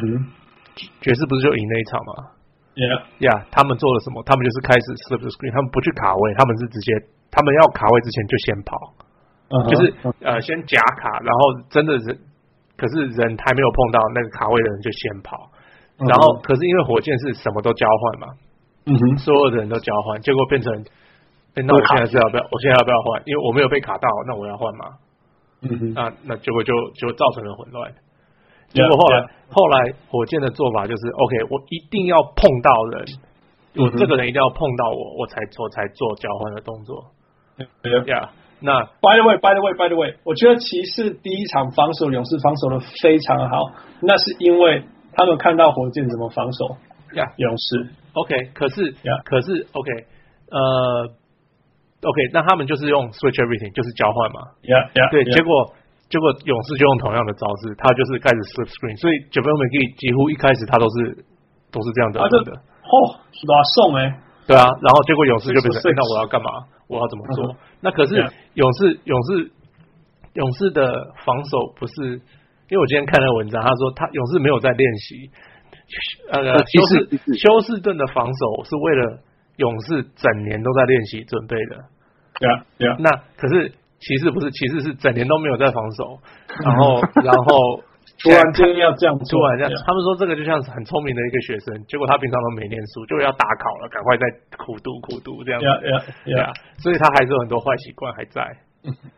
[1.02, 2.32] 爵士不是就赢那一场吗
[2.80, 4.24] ？Yeah，呀，他们做了什么？
[4.24, 6.96] 他们就是开始 slip the screen，他们不去卡位，他们是直接
[7.28, 8.80] 他们要卡位之前就先跑
[9.50, 12.18] ，uh-huh, 就是呃先夹卡，然后真的是
[12.78, 15.50] 可是人还没有碰到那个卡位的人就先跑
[15.98, 16.10] ，uh-huh.
[16.10, 18.28] 然后可是因为火箭是什么都交换嘛。
[18.86, 20.74] 嗯哼，所有的人都交换，结果变成，
[21.56, 22.44] 欸、那我现在是要不要？
[22.50, 23.22] 我现在要不要换？
[23.26, 24.86] 因为我没有被卡到，那我要换吗？
[25.62, 27.94] 嗯哼，那那结果就就造成了混乱。
[28.70, 29.30] 结果后来、yeah, yeah.
[29.52, 33.06] 后来火箭的做法就是，OK，我一定要碰到人，
[33.76, 37.12] 嗯、我这个人一定要碰到我，我才做才做交换的动作。
[37.84, 38.32] 对呀
[38.62, 46.78] 那 By the way，By the way，By the way，我觉得骑士第一场防守勇士防守的非常好，那是因为他们看到火箭怎么防守。
[47.16, 47.90] 呀、勇士。
[48.14, 49.18] OK，可是，yeah.
[49.24, 49.90] 可是，OK，
[50.52, 51.10] 呃
[52.06, 54.54] ，OK，那他们就是用 switch everything，就是交换嘛。
[54.62, 55.34] Yeah, yeah, 对 yeah.
[55.34, 55.74] 结果
[56.10, 61.26] 结果勇士就用同样的招式，他就是开始 slip screen，所以 McGee 几乎一开始他都是
[61.72, 62.54] 都是这样子的。
[62.60, 62.94] 哦，
[63.48, 64.29] 拿送哎。
[64.50, 66.50] 对啊，然后结果勇士就变成，欸、那我要干嘛？
[66.88, 67.56] 我要怎么做？Uh.
[67.82, 68.18] 那可是
[68.56, 69.52] 勇士勇士
[70.34, 72.18] 勇士的防守不是，
[72.68, 75.30] 因为我今天看了文章，他说他勇士没有在练习。
[76.32, 79.20] 呃，休斯休斯顿的防守是为了
[79.58, 81.86] 勇士整年都在练习准备的。
[82.40, 82.96] 对啊，对啊。
[82.98, 86.20] 那可是骑士不是，骑士是整年都没有在防守，
[86.66, 87.84] 然后然后
[88.20, 89.72] 突然间要这样，突然这样。
[89.88, 94.24] 他们说这个就像是很聪明的一个学生，结果他平常都没念书，就要大考了，赶快再
[94.58, 95.66] 苦读苦读这样子。
[95.66, 96.52] 对啊，对啊，对啊。
[96.80, 98.44] 所以他还是有很多坏习惯还在。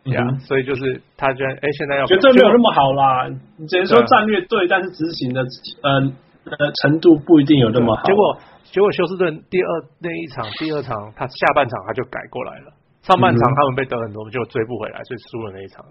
[0.04, 3.28] 对啊，所以就是他觉得，哎，现在要绝对没有那么好啦。
[3.58, 5.42] 你只能说战略对，但是执行的，
[5.84, 6.14] 嗯。
[6.44, 8.02] 呃，程度不一定有那么好。
[8.02, 9.68] 结果，结果休斯顿第二
[10.00, 12.74] 那一场，第二场他下半场他就改过来了。
[13.04, 15.86] 上半场他们被得很多，就追不回来，所以输了那一场。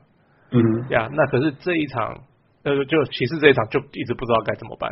[0.51, 2.19] 嗯，呀、那可是这一场，
[2.63, 4.91] 呃，就骑士这一场就一直不知道该怎么办。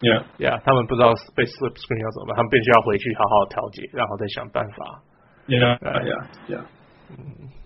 [0.00, 5.02] 呀呀，他们不知道被 slip screen 要怎么办，他们必须要回去好好调节，然后再想办法。
[5.48, 6.64] Yeah, yeah, yeah.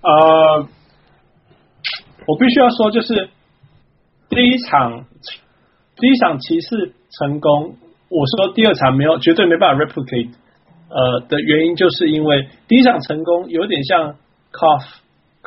[0.02, 0.68] 呃，
[2.26, 3.30] 我必须要说，就是
[4.28, 5.06] 第一场
[5.96, 7.76] 第一场骑士成功，
[8.08, 10.34] 我说第二场没有绝对没办法 replicate，
[10.88, 14.14] 呃的原因，就是因为第一场成功有点像
[14.52, 14.86] cough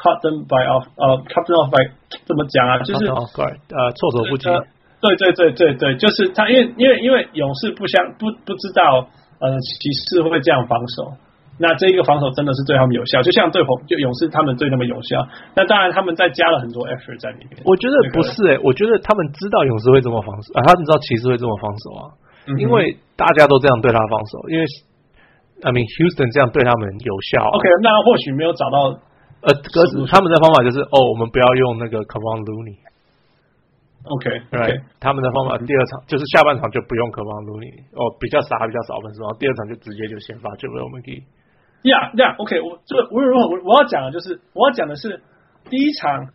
[0.03, 1.79] cut them by off，呃 cut them off by
[2.27, 2.77] 怎么讲啊？
[2.83, 4.51] 就是呃措手不及。
[4.99, 9.07] 对对对对对，就是他，因为因为因为勇士不相不不知道
[9.39, 11.15] 呃骑士会这样防守。
[11.59, 15.21] 那这一个防守真的是对他们有效，就像对红就勇士他们对他们有效。
[15.53, 17.61] 那当然他们再加了很多 effort 在里面。
[17.63, 22.03] 我觉得不是诶、欸，我觉得他们知道勇士会这么防守啊，他们知道骑士会这么防守啊，
[22.49, 24.65] 嗯、因为大家都这样对他防守，因为
[25.61, 27.53] I mean Houston 这样对他们有效、啊。
[27.53, 28.97] OK，那或许没有找到
[29.43, 32.79] 呃，可是他们的方法就是哦，我们不要用那个 Kevon Looney。
[34.03, 41.23] OK，对、right, 他们的方法第二场就是下半场就不用 Kevon Looney，哦，比较傻，比较少分数，然后第二场就直接就先发 JaVale McGee。
[41.83, 45.21] 呀呀，OK，我这个无论如何，我我要讲的就是，我要讲的是
[45.69, 46.31] 第一场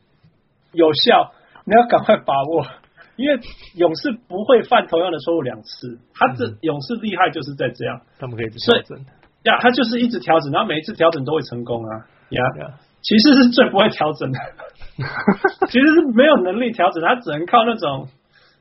[0.72, 1.32] 有效，
[1.64, 2.66] 你要赶快把握，
[3.16, 3.40] 因为
[3.76, 5.98] 勇士不会犯同样的错误两次。
[6.12, 8.98] 他这、嗯、勇士厉害就是在这样，他们可以调整。
[9.44, 12.04] 呀，他就是一直调整，然后每一次调整都会成功啊。
[12.28, 14.38] 呀呀，骑士是最不会调整的，
[15.68, 18.08] 其实是没有能力调整，他只能靠那种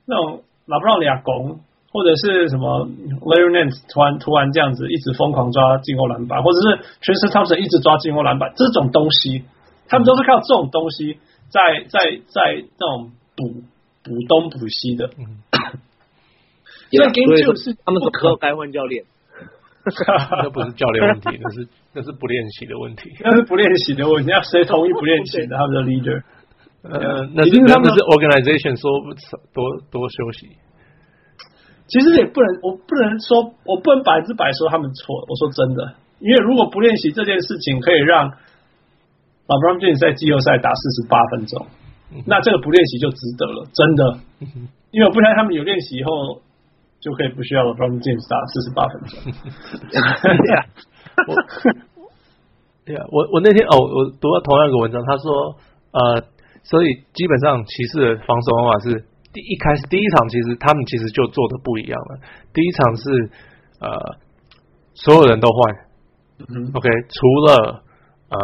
[0.06, 1.60] 那种拉布朗俩拱。
[1.90, 9.46] 或者是什么 Larry Nance 突然突然这样子一直疯狂抓进攻篮板，或者是 Tristan Thompson 一直抓进攻篮板，这种东西，
[9.88, 11.18] 他们都是靠这种东西
[11.50, 13.64] 在在在这种补
[14.04, 15.10] 补东补西的。
[15.18, 15.40] 嗯，
[16.92, 19.06] 因为 Game Two 是他们什么时候该换教练？
[20.44, 24.32] 那不是 教练问题，那是 那是不练习的问题，那是不练习的问题。
[24.32, 25.58] 要谁同意不练习的？
[25.58, 26.22] 他们的 leader？
[26.84, 28.90] 呃，那是他们是 organization 说
[29.54, 30.48] 多多休息。
[31.88, 35.16] 其实也不能，我不能说，我不能百分之百说他们错。
[35.28, 38.30] 我说真的，因为如果不练习这件事情，可以让
[39.48, 41.66] LeBron James 在季后赛打四十八分钟，
[42.26, 44.20] 那这个不练习就值得了，真的。
[44.92, 46.42] 因为我不相信他们有练习以后，
[47.00, 49.20] 就可以不需要 LeBron James 打四十八分钟。
[51.28, 51.36] 我，
[52.86, 55.56] 对啊，我我那天哦，我读到同样一个文章，他说
[55.92, 56.24] 呃，
[56.64, 59.06] 所以基本上骑士的防守方法是。
[59.34, 62.18] 第一开始第一场其实他们其实就做的不一样了。
[62.54, 63.30] 第一场是
[63.78, 64.18] 呃
[64.96, 65.76] 所有人都换，
[66.40, 67.84] 嗯，OK，除了
[68.30, 68.38] 呃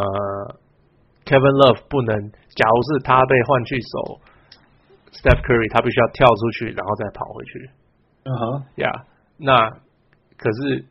[1.26, 4.22] Kevin Love 不能，假如是他被换去守
[5.18, 7.72] Steph Curry，他必须要跳出去然后再跑回去。
[8.26, 8.90] 嗯哼，呀，
[9.38, 9.70] 那
[10.38, 10.86] 可是。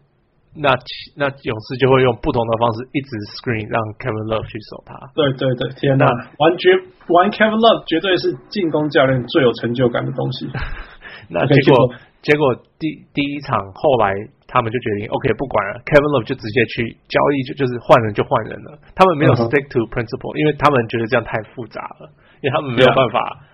[0.54, 0.68] 那
[1.16, 3.08] 那勇士就会用不同的方式一直
[3.40, 4.92] screen 让 Kevin Love 去守他。
[5.16, 6.04] 对对对，天哪，
[6.36, 6.68] 玩绝
[7.08, 10.52] 玩 Kevin Love 绝对是进攻教练最有成就感的东西。
[11.32, 12.84] 那结果结果第
[13.16, 14.12] 第一场后来
[14.44, 18.76] 他们就决定 OK 不管了，Kevin Love 就直接去交易，就就是换人就换人了。
[18.92, 20.36] 他们没有 stick to principle，、uh.
[20.36, 22.12] 因为他们觉得这样太复杂了，
[22.44, 23.48] 因为他们没有办法。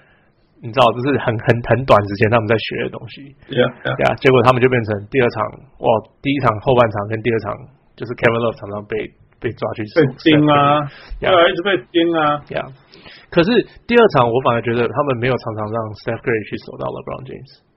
[0.63, 3.35] 你知道，这是很很很短时间他们在学的东西。
[3.47, 5.45] 对啊，结果他们就变成第二场，
[5.79, 5.89] 哇，
[6.23, 7.55] 第一场后半场跟第二场
[7.95, 8.97] 就是 Kevin Love 常常被
[9.39, 10.83] 被抓去被盯啊，
[11.21, 12.43] 对啊，一直被盯啊。
[12.47, 12.67] 对呀，
[13.31, 13.51] 可是
[13.87, 17.68] 第二场我反而觉得他们没有常常让 Steph Curry 去守到 LeBron James。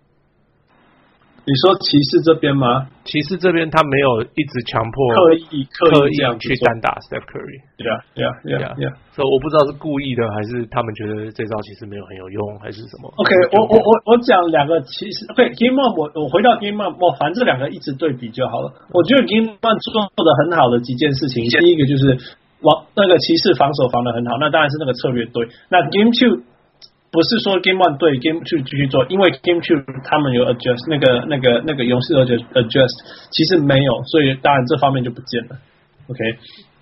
[1.43, 2.85] 你说骑士这边吗？
[3.03, 7.65] 骑士这边他没有一直强迫刻意刻意这样去单打 Steph Curry。
[7.81, 8.93] 对啊，对啊，对啊，对啊。
[9.09, 18.71] 所以我不知道是故意的，还是他们觉得这招其实没有很有用，还是什么？OK，我我我我讲两个，其实 OK，Game One，我我回到 Game One，我反正这两个一直对比就好了。
[18.93, 22.21] 我觉得 Game One 做做的很好的几件事情，第一个就是
[22.61, 25.49] 往那个骑士防守防的很好，那当然是那个策略对。
[25.73, 26.45] 那 Game Two。
[27.11, 32.95] 不是说 Game One 对 Game Two 继续做，因为 Game Two 他们有 adjust 那个那个那个勇士 adjust adjust，
[33.29, 35.59] 其实没有，所以当然这方面就不见了。
[36.07, 36.17] OK，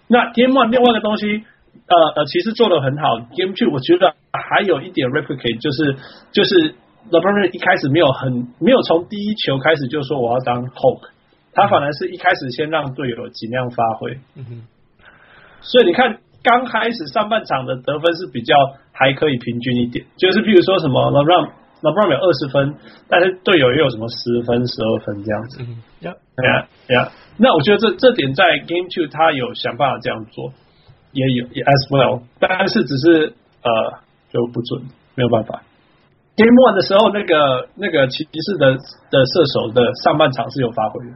[0.08, 1.42] 那 Game One 另外一个东西，
[1.90, 3.18] 呃呃，其实做的很好。
[3.34, 5.98] Game Two 我觉得还有一点 replicate，就是
[6.32, 6.76] 就是
[7.10, 11.10] LeBron 一开始没有很没有从第一球开始就说我要当 Hulk，
[11.54, 14.20] 他反而是一开始先让队友尽量发挥。
[14.38, 14.62] 嗯哼，
[15.62, 16.20] 所以你看。
[16.44, 18.56] 刚开始上半场的得分是比较
[18.92, 22.76] 还可以平均一点，就是譬如说什么 LeBron LeBron 有二十分，
[23.08, 25.62] 但是队友也有什么十分、十二分这样子。
[25.62, 27.12] 嗯，呀呀呀！
[27.38, 30.52] 那我觉得这这点在 Game Two 他有想办法这样做，
[31.14, 33.34] 也有也 as well，但是只是
[33.64, 34.00] 呃
[34.32, 34.84] 就不准，
[35.16, 35.62] 没有办法。
[36.36, 41.12] Game One 的时候，那个那个骑士的的射手的上半场是有发挥的。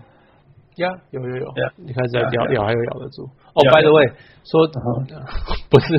[0.78, 3.24] 呀、yeah，有有有，yeah, 你看在咬咬.还有咬得住。
[3.53, 4.07] 哦、oh, by the way.
[4.43, 4.74] 说、uh
[5.05, 5.61] -huh.
[5.69, 5.93] 不是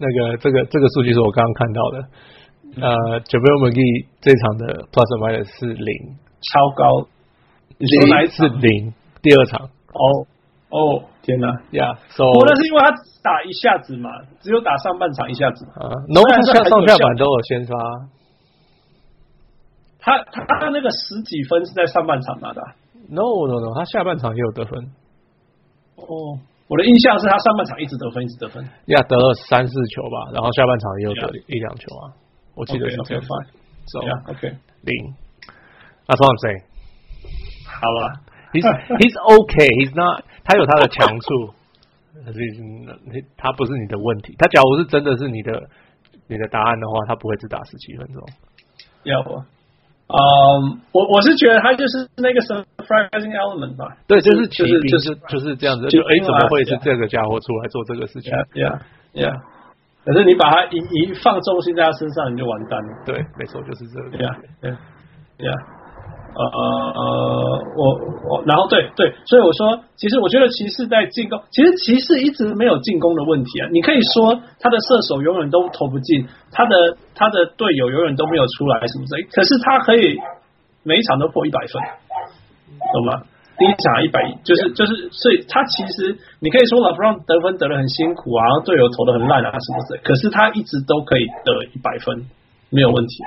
[0.00, 2.08] 那个这个这个数据是我刚刚看到的。
[2.76, 7.08] 呃 McGee 这场的 Plus Minus 是零，超高。
[7.78, 8.92] 你说哪一次零？
[9.22, 9.68] 第二场。
[9.92, 10.26] 哦
[10.68, 12.90] 哦，天哪，Yeah，So，不过那是因为他
[13.22, 14.10] 打一下子嘛，
[14.42, 15.88] 只有打上半场一下子啊。
[16.08, 17.76] No，他下上下板都有先发。
[20.00, 22.60] 他他他那个十几分是在上半场拿的。
[23.08, 24.90] No，No，No，他下半场也有得分。
[25.96, 26.38] 哦，
[26.68, 28.64] 我的印象是他上半场一直得分，一直得分。
[28.86, 32.12] 呀，得了三四球吧，然后下半场也有得一两球啊。
[32.54, 33.22] 我记得是这样。
[33.24, 35.14] So，OK，零。
[36.06, 36.62] That's what I'm saying。
[37.66, 38.22] 好了。
[38.52, 39.68] He's he's okay.
[39.84, 40.24] He's not.
[40.44, 41.52] 他有他的强处，
[42.24, 42.38] 可是
[43.36, 44.34] 他不是你的问题。
[44.38, 45.68] 他假如是真的是你的
[46.28, 48.22] 你的答案的话，他不会只打十七分钟。
[49.02, 49.42] 要不，
[50.06, 53.96] 嗯，我我是觉得他就是那个 surprising element 吧。
[54.06, 55.88] 对，就是就是就是就是这样子。
[55.88, 58.78] 就哎，怎么会是这个家伙出来做这个事情？Yeah,
[59.14, 59.40] yeah.
[60.04, 63.02] 可是你把他一一放重心在他身上，你就完蛋了。
[63.04, 64.16] 对，没错，就是这个。
[64.16, 64.76] Yeah, yeah,
[65.38, 65.58] yeah.
[66.36, 66.60] 呃呃
[66.92, 67.04] 呃，
[67.80, 67.80] 我
[68.28, 73.68] 我然后对对，所以我说，其实我觉得骑士在进攻，其实骑士一直没有进攻的问题啊。
[73.72, 80.18] 你可以说他的射手永远都投不进，他的他的队友永远都没有出来什么之类，可是他可以
[80.84, 81.82] 每一场都破一百分，
[82.92, 83.22] 懂吗？
[83.58, 92.26] 第一场一百一，就是就是，所以他其实你可以说 LeBron 得分得的很辛苦啊，队友投的很烂啊什么之类，可是他一直都可以得一百分。
[92.76, 93.24] 没有问题，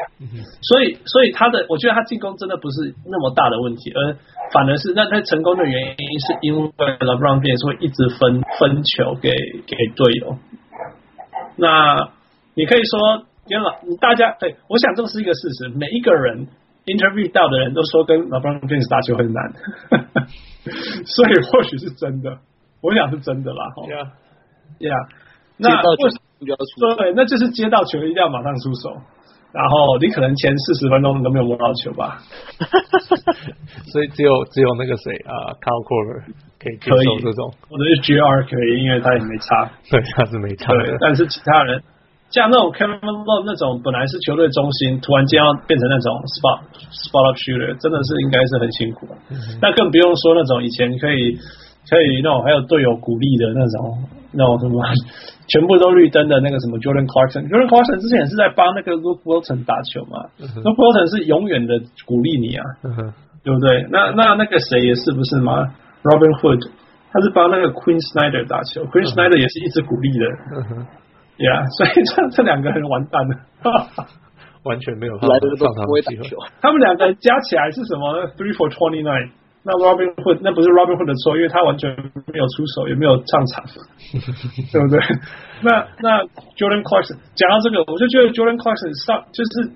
[0.61, 4.13] 所以所以他的，我觉得他进攻真的不是那么大的问题，而
[4.53, 9.33] 反而是那他成功的原因是因为 LeBron James 会一直分分球给
[9.65, 10.37] 给队友。
[11.57, 12.11] 那
[12.53, 16.45] 你可以说，跟老大家对，我想这是一个事实，每一个人
[16.85, 19.51] interview 到的人都说跟 LeBron James 打球很难，
[21.09, 22.37] 所以或许是真的，
[22.81, 23.65] 我想是真的啦。
[23.75, 23.83] 哈
[24.77, 25.07] ，Yeah，
[25.57, 29.01] 那为什么对，那就是接到球一定要马上出手。
[29.51, 32.21] 然后你可能前四十分钟你都没有摸到球吧，
[33.91, 36.23] 所以只有只有那个谁啊 c a l c o r e r
[36.59, 40.97] 可以接受这种，或者是 GR 可以，因为他也没差，对，他是没差的。
[40.99, 41.81] 但是其他人
[42.29, 46.59] 像那种 Kevin Love 那种本来是球队中心，突然间要变成那种 spot
[46.93, 49.07] spot up shooter，真的是应该是很辛苦。
[49.61, 51.33] 那更不用说那种以前可以
[51.89, 54.77] 可以那种还有队友鼓励的那种那种什么。
[55.49, 63.11] 全部都绿灯的那个什么 Jordan Clarkson，Jordan Clarkson 之前也是在帮那个 Luke Walton 打球嘛、uh huh.，Luke Walton 是永远的鼓励你啊，uh.
[63.43, 63.87] 对不对？
[63.89, 65.73] 那那那个谁也是不是吗
[66.03, 66.69] ？Robin Hood，
[67.11, 70.29] 他是帮那个 Queen Snyder 打球、uh huh.，Quinn Snyder 也是一直鼓励的，呀、
[70.61, 70.85] uh，huh.
[71.41, 73.33] yeah, 所以这这两个人完蛋了，
[74.63, 76.29] 完全没有来的上场机会。
[76.61, 79.31] 他们两个加起来是什么？Three for twenty nine。
[79.61, 81.91] 那 Robin Hood 那不是 Robin Hood 的错，因为他完全
[82.31, 83.63] 没有出手，也没有上场，
[84.71, 84.99] 对不对？
[85.61, 86.23] 那那
[86.55, 89.75] Jordan Clarkson 讲到这个，我就觉得 Jordan Clarkson 上就是，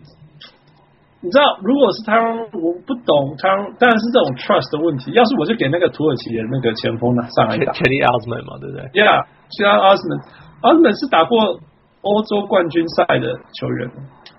[1.19, 2.15] 你知道，如果是他，
[2.55, 5.11] 我不懂他，当然是这种 trust 的问题。
[5.11, 11.59] 要是我就给那个土耳其的那个前锋呢上来打 Kenny Osman 嘛，对不对？Yeah，其他 Osman，Osman 是打过
[12.07, 13.91] 欧洲冠军赛的球员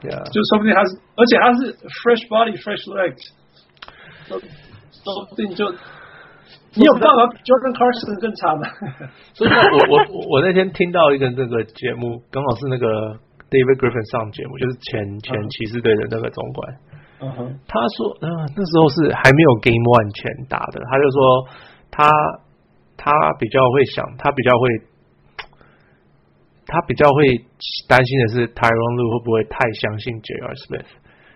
[0.08, 3.20] ，Yeah，就说不定他是，而且他是 fresh body fresh legs。
[5.12, 5.68] 说不定就
[6.74, 8.66] 你有办法比 Jordan Clarkson 更差吗。
[9.36, 13.14] 所以我我我那天听到一个那个节目，刚好是那个
[13.46, 16.58] David Griffin 上节目，就是前前骑士队的那个总管。
[17.22, 17.54] 嗯哼、uh，huh.
[17.70, 21.18] 他说，嗯、呃，那时候是还没有 Game One 前打的，他就说
[21.94, 22.10] 他
[22.98, 24.62] 他比较会想，他比较会
[26.66, 27.38] 他比较会
[27.86, 30.54] 担心的是 Tyronn Lue 会不会太相信 J.R.
[30.66, 30.90] Smith。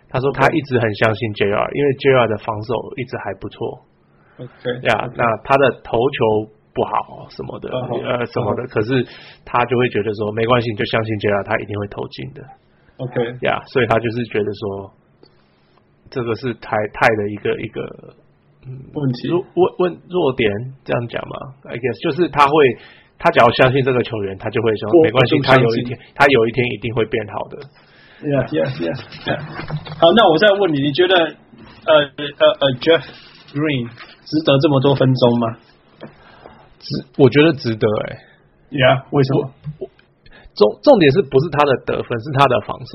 [0.09, 3.85] 他说他一直很相信 JR，因为 JR 的防守一直还不错。
[4.41, 8.01] OK，呀，那他的头球不好什么的，uh huh.
[8.07, 8.73] 呃什么的，uh huh.
[8.73, 9.05] 可是
[9.45, 12.41] 他就会觉得说没关系，你就相信 JR，他一定会投进的。
[12.99, 14.91] OK，呀，所以他就是觉得说
[16.09, 17.83] 这个是台泰的一个一个
[18.95, 19.29] 问题。
[19.29, 20.49] 问问弱点
[20.85, 21.35] 这样讲嘛
[21.69, 22.55] ？I guess 就是他会，
[23.19, 27.59] 他只要相信这个球员，他就会说没关系，他有一天他有一天一定会变好的。
[28.19, 28.97] Yeah, yeah, yeah,
[29.27, 29.39] yeah.
[30.01, 33.03] 好，那我再问你，你觉得呃呃呃 Jeff
[33.55, 33.89] Green
[34.27, 35.57] 值得这么多分钟吗？
[36.81, 38.19] 值，我觉得值得哎、欸。
[38.75, 39.51] Yeah，为什么？
[40.55, 42.93] 重重点是不是他的得分，是他的防守。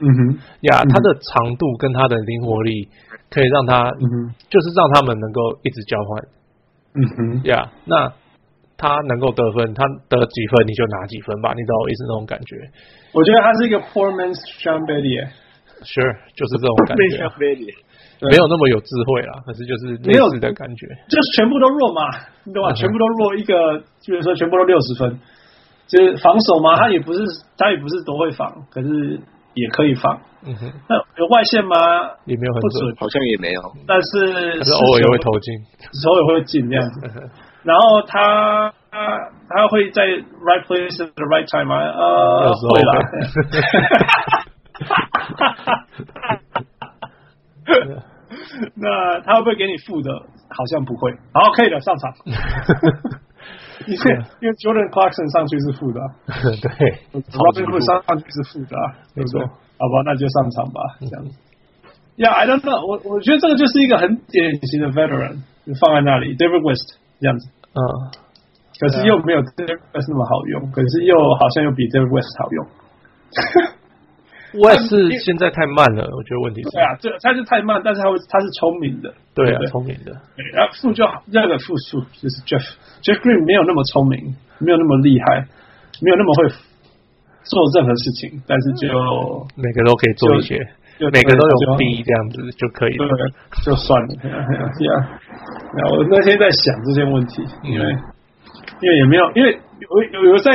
[0.00, 0.38] 嗯哼。
[0.60, 2.88] 呀，他的长度跟他的灵活力，
[3.30, 6.28] 可以让他，嗯哼，就是让他们能够一直交换。
[6.92, 7.42] 嗯哼。
[7.44, 8.12] 呀，那。
[8.78, 12.54] 他能够得分，他得几分你就拿几分吧，你知道我意思那种感觉。
[13.12, 17.26] 我觉得他是一个 poor man's Sean Bailey，Sure，就是这种感觉。
[18.20, 20.86] 没有那么有智慧啦，可是就是没有的感觉。
[21.10, 22.02] 就是全部都弱嘛，
[22.50, 22.72] 对吧？
[22.74, 25.18] 全部都弱一个，就是说全部都六十分，
[25.86, 27.22] 就是防守嘛，他也不是
[27.56, 29.20] 他也不是多会防，可是
[29.54, 30.18] 也可以防。
[30.46, 31.74] 嗯哼，那有外线吗？
[32.26, 34.18] 也没有很准，好像也没有，但是
[34.70, 35.54] 偶尔也会投进，
[36.06, 37.30] 偶尔会进这样子。
[37.64, 41.76] 然后他他他会在 right place at the right time 吗？
[41.80, 42.92] 呃，会啦。
[48.74, 50.10] 那他会不会给你负的？
[50.50, 51.12] 好像不会。
[51.34, 52.12] 好，可以的，上场。
[53.86, 53.98] 因为
[54.40, 56.00] 因为 Jordan Clarkson 上去是负的，
[56.60, 56.68] 对
[57.30, 58.76] ，Robin Hood 上上去是负的，
[59.14, 59.40] 没错。
[59.78, 61.38] 好吧，那就上场吧，这样子。
[62.16, 65.44] Yeah，I don't know，我我觉得这个就是一个很典型的 veteran，
[65.80, 67.48] 放在那里，David West 这样子。
[67.74, 67.78] 嗯。
[68.80, 72.66] 可是又没有 Derek West 那么好用，可是又好像又比 Derek West 好用。
[74.64, 74.88] West
[75.24, 76.70] 现在太慢了，我觉得问题是。
[76.70, 79.12] 对啊，这他是太慢，但是他会他是聪明的。
[79.34, 80.12] 对啊，聪明的。
[80.54, 82.64] 然后副就好，第二个副数就是 Jeff
[83.02, 85.44] Jeff Green 没有那么聪明，没有那么厉害，
[86.00, 86.48] 没有那么会
[87.44, 88.88] 做任何事情，但是就
[89.56, 90.56] 每个都可以做一些，
[91.12, 93.06] 每个都有 B 这样子就可以了，
[93.64, 94.08] 就算了。
[94.18, 97.84] 对我那天在想这些问题，因为
[98.82, 99.58] 因为也没有，因为
[99.90, 100.52] 我有有在。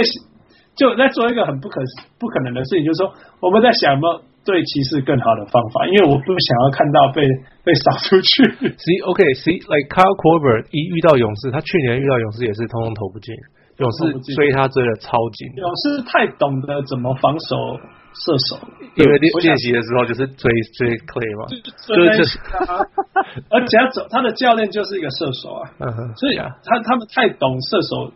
[0.76, 1.80] 就在做一个很不可
[2.18, 7.22] 不可能的事情，就是说我们在想有没有对骑士更好的方法，因为我不想要看到被
[7.64, 8.42] 被扫出去。
[8.82, 13.36] See, OK, see, like Kyle Korver 一遇到勇士，他去年遇到勇士也是通通投不进，
[13.78, 15.54] 勇士追他追的超紧。
[15.62, 17.78] 勇士太懂得怎么防守
[18.14, 18.60] 射手，
[18.96, 22.78] 因为练练习的时候就是追追 Clay 嘛，就是就是他，
[23.50, 25.70] 而且他走他的教练就是一个射手啊，
[26.18, 28.12] 所以啊，他他们太懂射手。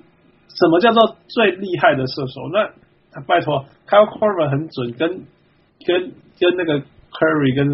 [0.49, 2.41] 什么叫做最厉害的射手？
[2.51, 5.09] 那拜托，Kyle Korver 很准，跟
[5.85, 6.79] 跟跟那个
[7.11, 7.67] Curry 跟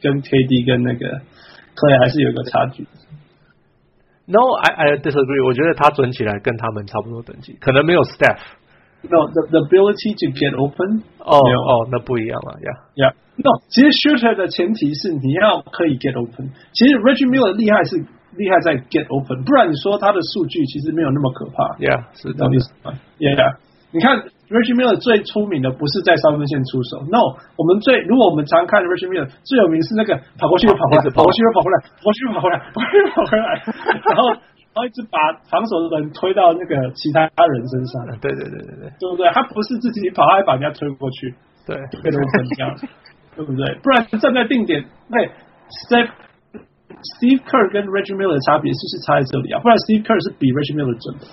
[0.00, 1.20] 跟 KD 跟那个
[1.74, 2.86] Clay 还是有一个差距。
[4.26, 5.44] No，I I disagree。
[5.44, 8.38] 我觉得他准起来跟他们差不多等级，可能没有 Steph。
[9.02, 11.02] No，the the ability to get open。
[11.18, 12.68] 哦哦，那不一样了呀。
[12.96, 13.12] Yeah。
[13.38, 16.50] No，其实 Shooter 的前提是你要可以 get open。
[16.72, 18.04] 其实 Reggie Miller 厉害是。
[18.38, 21.74] 厉害在 get open，不然你说他的数据其实没有那么可怕。
[21.82, 22.46] Yeah，是的。
[23.18, 23.56] Yeah，
[23.90, 24.14] 你看
[24.46, 33.46] Reggie Miller 最出名的不是在三分线出手，No，我们最如果我们常看 Reggie Miller 最有名是那个跑过去又跑回来，跑过去又跑回来，跑过去又跑回来，跑过去又跑回来，
[34.06, 34.22] 然后
[34.74, 35.18] 然后一直把
[35.50, 38.18] 防守的人推到那个其他人身上。
[38.20, 39.30] 对对对对对，对不对？
[39.32, 41.34] 他不是自己跑，他还把人家推过去。
[41.66, 42.76] 对，get open 这样，
[43.36, 43.74] 对不对？
[43.82, 45.18] 不然站在定点，那
[45.88, 46.08] ，step。
[46.98, 49.60] Steve Kerr 跟 Reggie Miller 的差别是不是差在这里啊？
[49.60, 51.30] 不然 Steve Kerr 是比 Reggie Miller 准的，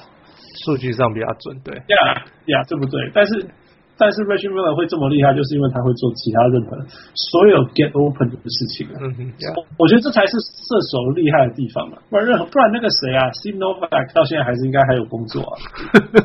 [0.61, 1.73] 数据上比较准，对。
[1.89, 3.01] Yeah, yeah，对不对？
[3.15, 3.49] 但是
[3.97, 6.77] 但是 Reggie Miller 会这么厉害，就是因为他会做其他任何
[7.15, 8.95] 所有 get open 的事情啊。
[8.99, 9.55] 嗯哼，yeah.
[9.79, 11.97] 我觉得这才是射手厉害的地方嘛。
[12.09, 15.53] 不然任何不然那个谁啊，Steve Novak 到现在还是应该还有工作啊。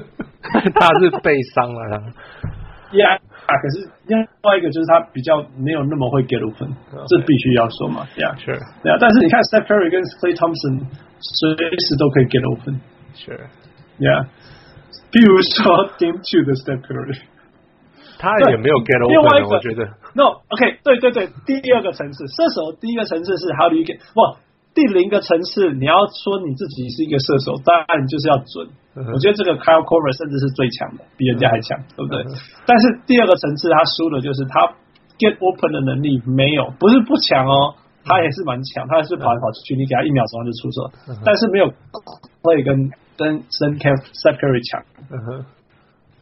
[0.75, 2.13] 他是被伤了。
[2.91, 3.21] Yeah。
[3.51, 6.71] 啊，可是另外一个就是他比较没有那么会 get open，
[7.09, 8.47] 这必须要说嘛，对啊，是，
[8.83, 8.97] 对啊。
[9.01, 10.87] 但是你看 Steph Curry 跟 Clay Thompson
[11.19, 12.79] 随时都可以 get open，
[13.15, 13.41] 是
[13.99, 14.27] ，Yeah。
[15.11, 17.19] 比如说 Game Two 的 Steph Curry，
[18.21, 24.37] 他也没有 get open，另外一个我觉得，No，OK，对对对，第二个层次，射手第一个层次是 How do you get，不。
[24.73, 28.71] 第零个层次，你要说你自己是一个射手，当然你就是要准。
[28.95, 29.03] Uh.
[29.11, 31.97] 我觉得这个 Kyle Korver 甚至是最强的，比人家还强，uh.
[31.99, 32.39] 对不对？Uh.
[32.71, 34.71] 但是第二个层次，他输的就是他
[35.19, 37.75] get open 的能力没有，不是不强哦，
[38.07, 41.19] 他也是蛮强，他也是跑来跑去，你给他一秒钟就出手，uh.
[41.27, 41.67] 但是没有
[42.39, 44.87] Klay 跟跟 Steph Curry 强。
[45.11, 45.45] Uh huh.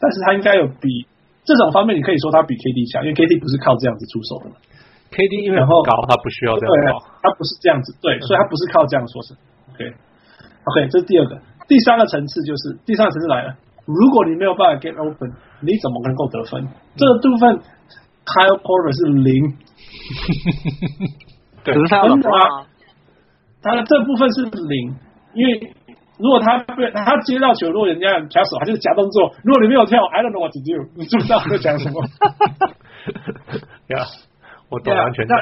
[0.00, 1.04] 但是他应该有比
[1.48, 4.52] 这种方面，你可以说他比 KD 强，因为 KD 不是靠这样子出手的。
[5.08, 6.92] KD 因为很高，他不需要这样对，
[7.24, 9.32] 他不是这样子，对，所以他不是靠这样说是
[9.72, 13.56] OK，OK，这是第二个，第三个层次就是第三个层次来了，
[13.88, 15.32] 如果你没有办法 get open，
[15.64, 16.68] 你怎么能够得分？
[17.00, 17.56] 这个部分
[18.28, 19.56] Kyle Korver 是零，
[21.64, 22.68] 可是他他
[23.64, 24.92] 他的这部分是零，
[25.32, 25.72] 因为
[26.18, 32.02] 如果他被他接到球，如果人家假手，他就是假动作，如果你没有跳，I don't know what to do，你知不知道我在讲什么？
[33.88, 34.04] 呀。
[34.70, 35.34] 我懂，完全懂。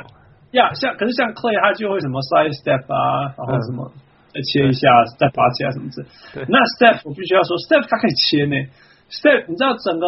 [0.53, 3.91] 呀，像可是像 Clay 他就会什么 side step 啊，然后什么
[4.33, 4.87] 再切一下，
[5.19, 6.47] 再拔起来什么之类。
[6.49, 8.55] 那 step 我必须要说，step 他可以切呢。
[9.11, 10.07] step 你知道整个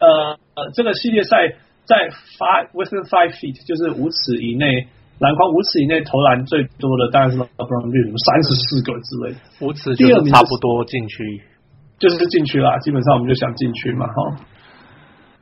[0.00, 1.36] 呃呃这个系列赛
[1.84, 2.08] 在
[2.40, 4.88] five within five feet 就是五尺以内
[5.18, 9.40] 篮筐五尺以内投篮最多的，当然是 LeBron James 三十四个之类的。
[9.64, 11.40] 五尺就是差不多禁区，
[11.98, 12.76] 就是禁区啦。
[12.84, 14.16] 基本上我们就想禁区嘛，哈。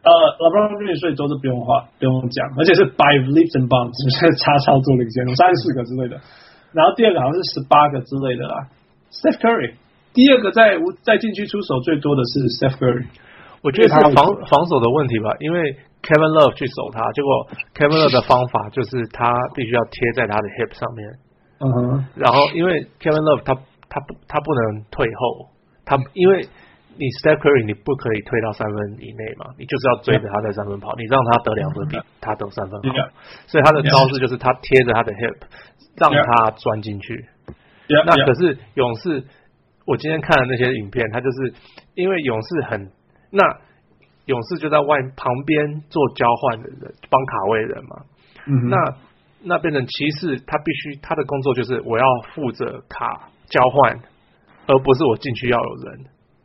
[0.04, 6.20] 呃，LeBron James 所以都是不用话，不用讲，而且是 by leaps and bounds，是差超多的一个线路，三十四个之类的。
[6.70, 8.68] 然后第二个好像是十八个之类的啦。
[9.10, 9.74] Steph Curry
[10.12, 13.06] 第二个在在禁区出手最多的是 Steph Curry，
[13.64, 15.72] 我觉得是防防守的问题吧，因为
[16.04, 21.08] Kevin Love 去守他，结果 Kevin Love 的方法就是他必须要贴在他的 hip 上面。
[21.58, 22.06] 嗯哼。
[22.14, 23.58] 然后因为 Kevin Love 他。
[23.86, 25.46] 他不他不能退后，
[25.84, 26.48] 他因为
[26.98, 32.90] 你 Steph Curry 你不可以退到三分以内嘛，你就是要追着他在三分跑，你让他得两分比他得三分好，
[33.46, 35.36] 所以他的招式就是他贴着他的 hip，
[35.94, 37.24] 让他钻进去。
[37.86, 39.22] 那可是勇士，
[39.86, 41.54] 我今天看的那些影片，他就是
[41.94, 42.90] 因为勇士很
[43.34, 43.58] 那
[44.26, 47.96] 勇士就在外旁边做交换的人，帮卡位人嘛。
[48.46, 48.76] 嗯，那
[49.42, 53.98] 那变成骑士，他必须他的工作就是我要负责卡交换，
[54.66, 56.04] 而不是我进去要有人。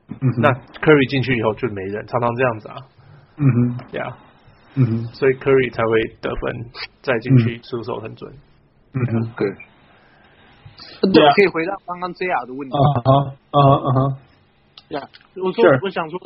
[0.09, 0.49] 嗯，那
[0.81, 2.75] Curry 进去以后就没人，常常这样子啊。
[3.37, 4.17] 嗯哼，对啊。
[4.75, 6.71] 嗯哼，所以 Curry 才会得分，
[7.01, 8.33] 再进去出手很准。
[8.93, 9.47] 嗯哼，对。
[11.13, 12.75] 对，可以回答刚刚 JR 的问题。
[12.75, 13.09] 啊哈，
[13.51, 14.17] 啊哈，啊哈。
[14.89, 16.19] 呀，我说，我想说，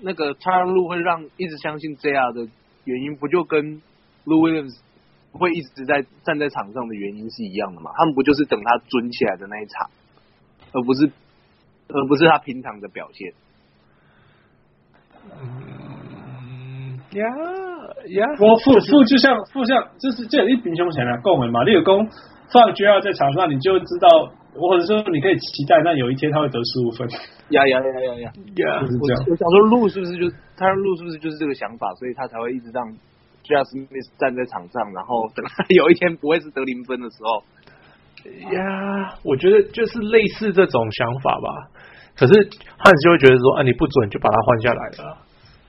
[0.00, 2.48] 那个 Tyronn Lue 会让一直相信 JR 的
[2.84, 3.82] 原因，不就跟
[4.24, 4.78] Lou Williams
[5.32, 7.90] 会一直在站在场上的原因是一样的吗？
[7.96, 9.90] 他们不就是等他蹲起来的那一场，
[10.72, 11.10] 而不是
[11.88, 13.32] 而不是他平常的表现。
[15.30, 17.24] 嗯，呀
[18.06, 21.64] 呀，我负负就像负像，就是这一平胸前啊，够没嘛？
[21.64, 22.08] 你有功。
[22.50, 27.08] 放 JR 在场上，你就知道，或者说你可以期待，但有一天他会得十五分。
[27.50, 28.32] 呀呀呀呀呀！
[28.82, 29.24] 就是这样。
[29.30, 32.84] 我想说，路是不是就他让路是不是就是这个想法，所以他才会一直让
[33.46, 37.42] JR Smith 站在场上，然后等他有一天不会是得零分的时候。
[38.52, 41.48] 呀，我觉得就是类似这种想法吧。
[42.18, 45.18] 可是汉斯就会觉得说，啊，你不准就把他换下来了。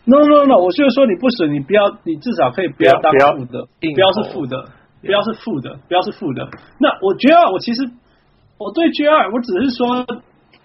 [0.05, 4.67] No no no，我就是说你不准，你不要，你至少可以不要当负的，不要是负的。
[5.01, 6.45] 不要是负的，不要是负的。
[6.77, 7.89] 那我觉得，我其实
[8.59, 10.05] 我对 J 二我只是说，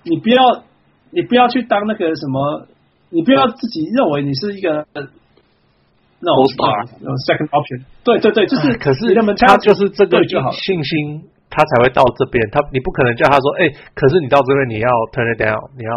[0.02, 0.64] 你不要，
[1.10, 2.66] 你不要去当那个什么，
[3.08, 6.84] 你不要自己认为你是一个那种 star
[7.24, 7.84] second option。
[8.02, 8.76] 对对对，就是。
[8.78, 12.50] 可是他就是这个信心，他才会到这边。
[12.50, 15.92] 他你不可能叫他说，哎，可是你到这边你要 turn it down，你要。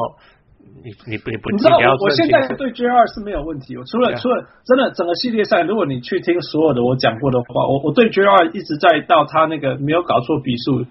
[0.80, 3.76] 你你不你不，你知道我我现在对 J 二是没有问题。
[3.76, 10.86] 我除了除了真的整个系列赛，如果你去听所有的我讲过的话，我我对 J 二一直在到他那个没有搞错笔数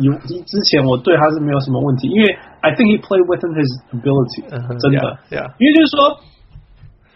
[0.00, 2.26] 以之前，我对他是没有什么问题，因为
[2.60, 6.20] I think he played within his ability，真的，对啊，因为就是说，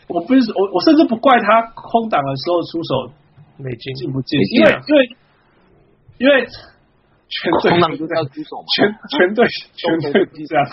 [0.08, 3.12] 我不是我我甚至不怪他空档的时候出手
[3.58, 5.16] 没进进不进，因为因为
[6.18, 6.46] 因为
[7.28, 10.66] 全队空档就要出手嘛，全全队 全队这样。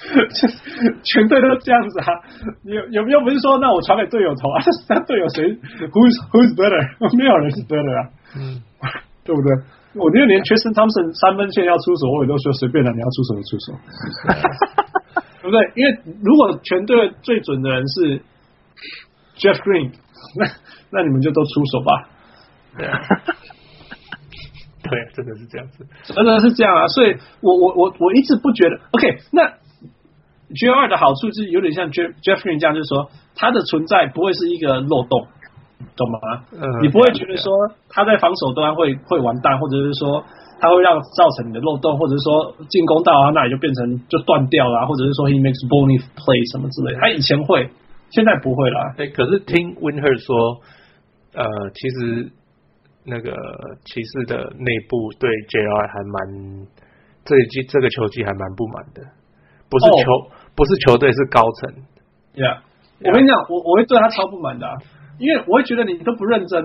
[1.04, 2.06] 全队都这样子啊？
[2.64, 4.62] 有有没有不是说，那我传给队友投啊？
[4.88, 5.44] 那队友谁
[5.92, 7.16] ？Who's Who's better？
[7.16, 8.10] 没有人是 better 啊？
[8.34, 8.62] 嗯，
[9.24, 9.52] 对不对？
[9.94, 13.74] 我觉得连 Tristan Thompson 三分线要出手，我也都说随便了，你要出手就出手，
[15.42, 15.58] 对不对？
[15.74, 18.22] 因为如果全队最准的人是
[19.38, 19.92] Jeff Green，
[20.38, 20.46] 那
[20.90, 22.08] 那你们就都出手吧。
[22.78, 22.98] 对啊，
[24.82, 26.86] 对，真的是这样子，真的是这样啊！
[26.88, 29.60] 所以我我我我一直不觉得 OK 那。
[30.52, 35.28] J 二的好处是有点像 Jeff Jeff Green 这样，就是说他的存在不会是一个漏洞，
[35.96, 36.18] 懂吗？
[36.52, 37.50] 嗯，你不会觉得说
[37.88, 40.22] 他在防守端会会完蛋，或者是说
[40.60, 47.00] 他会让造成你的漏洞，或者是说进攻到他那里就变成就断掉了，或者是说 he makes bony play 什么之类的。
[47.00, 47.68] 他以前会，
[48.10, 48.94] 现在不会了。
[48.96, 50.60] 对，可是听 Windhorst 说，
[51.34, 52.30] 呃，其实
[53.04, 53.32] 那个
[53.84, 56.66] 骑士的内部对 JR 还蛮
[57.24, 59.00] 这一季这个球季还蛮不满的，
[59.68, 60.12] 不是球。
[60.12, 60.32] Oh.
[60.56, 61.72] 不是球队，是高层。
[62.34, 62.58] Yeah，
[63.02, 64.66] 我跟你讲，我我会对他超不满的，
[65.20, 66.64] 因为我会觉得你都不认真，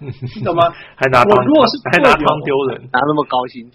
[0.00, 0.70] 你懂吗？
[0.96, 3.68] 还拿我如果是还拿汤丢人，拿那么高薪。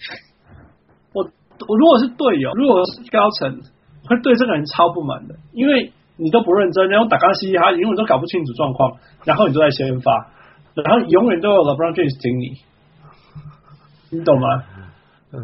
[1.14, 1.24] 我
[1.68, 3.62] 我如果是队友，如果是高层，
[4.08, 10.32] 会对这个人超不满的，因为你都不认真，然后打刚西他永远都搞不清楚状况，然后你都在先发，
[10.74, 14.64] 然后永远都有 LeBron James 顶你，你懂吗？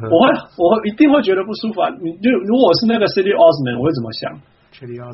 [0.10, 1.90] 我会，我会一定会觉得不舒服啊！
[2.00, 4.40] 你就如果我是那个 City Osman，我会怎么想？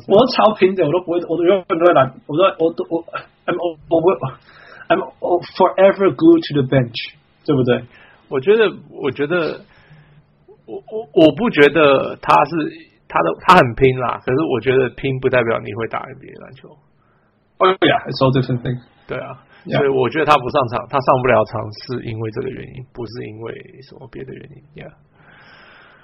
[0.06, 3.02] 我是超平的，我都不会，我都永远都会来，我都我都我
[3.48, 3.56] I'm
[3.88, 4.12] 我会
[4.92, 5.00] I'm
[5.56, 7.84] forever glued to the bench，对不对？
[8.28, 9.64] 我觉得，我觉得，
[10.66, 12.50] 我我我不觉得他是
[13.08, 16.68] 他的他很拼啦，可是我觉得拼不代表你会打 NBA 篮球。
[17.58, 18.78] 哦对呀，it's all different thing。
[19.08, 19.44] 对啊。
[19.64, 24.82] 所以我觉得他不上场，他上不了场是因为这个原因，不是因为什么别的原因。
[24.82, 24.88] 呀，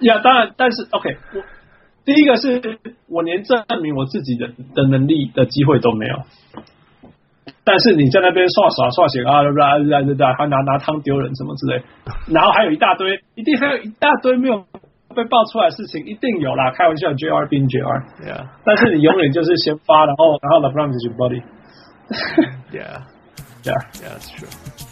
[0.01, 1.41] 呀，当然，但是 OK，我
[2.03, 6.17] 第一个是我连证明我自己的的能力的机会都没有。
[7.65, 9.89] 但是你在那边刷耍刷写啊，对不对？
[9.89, 11.83] 对对对，还拿拿汤丢人什么之类，
[12.31, 14.63] 然后还有一大堆，一定还有一大堆没有
[15.15, 16.71] 被爆出来的事情，一定有啦。
[16.71, 23.01] 开玩笑，JR 并 JR，Yeah，但是你永远就是先发，然后然后 LeBron is your buddy，Yeah。
[23.65, 24.84] Yeah, yeah, that's true.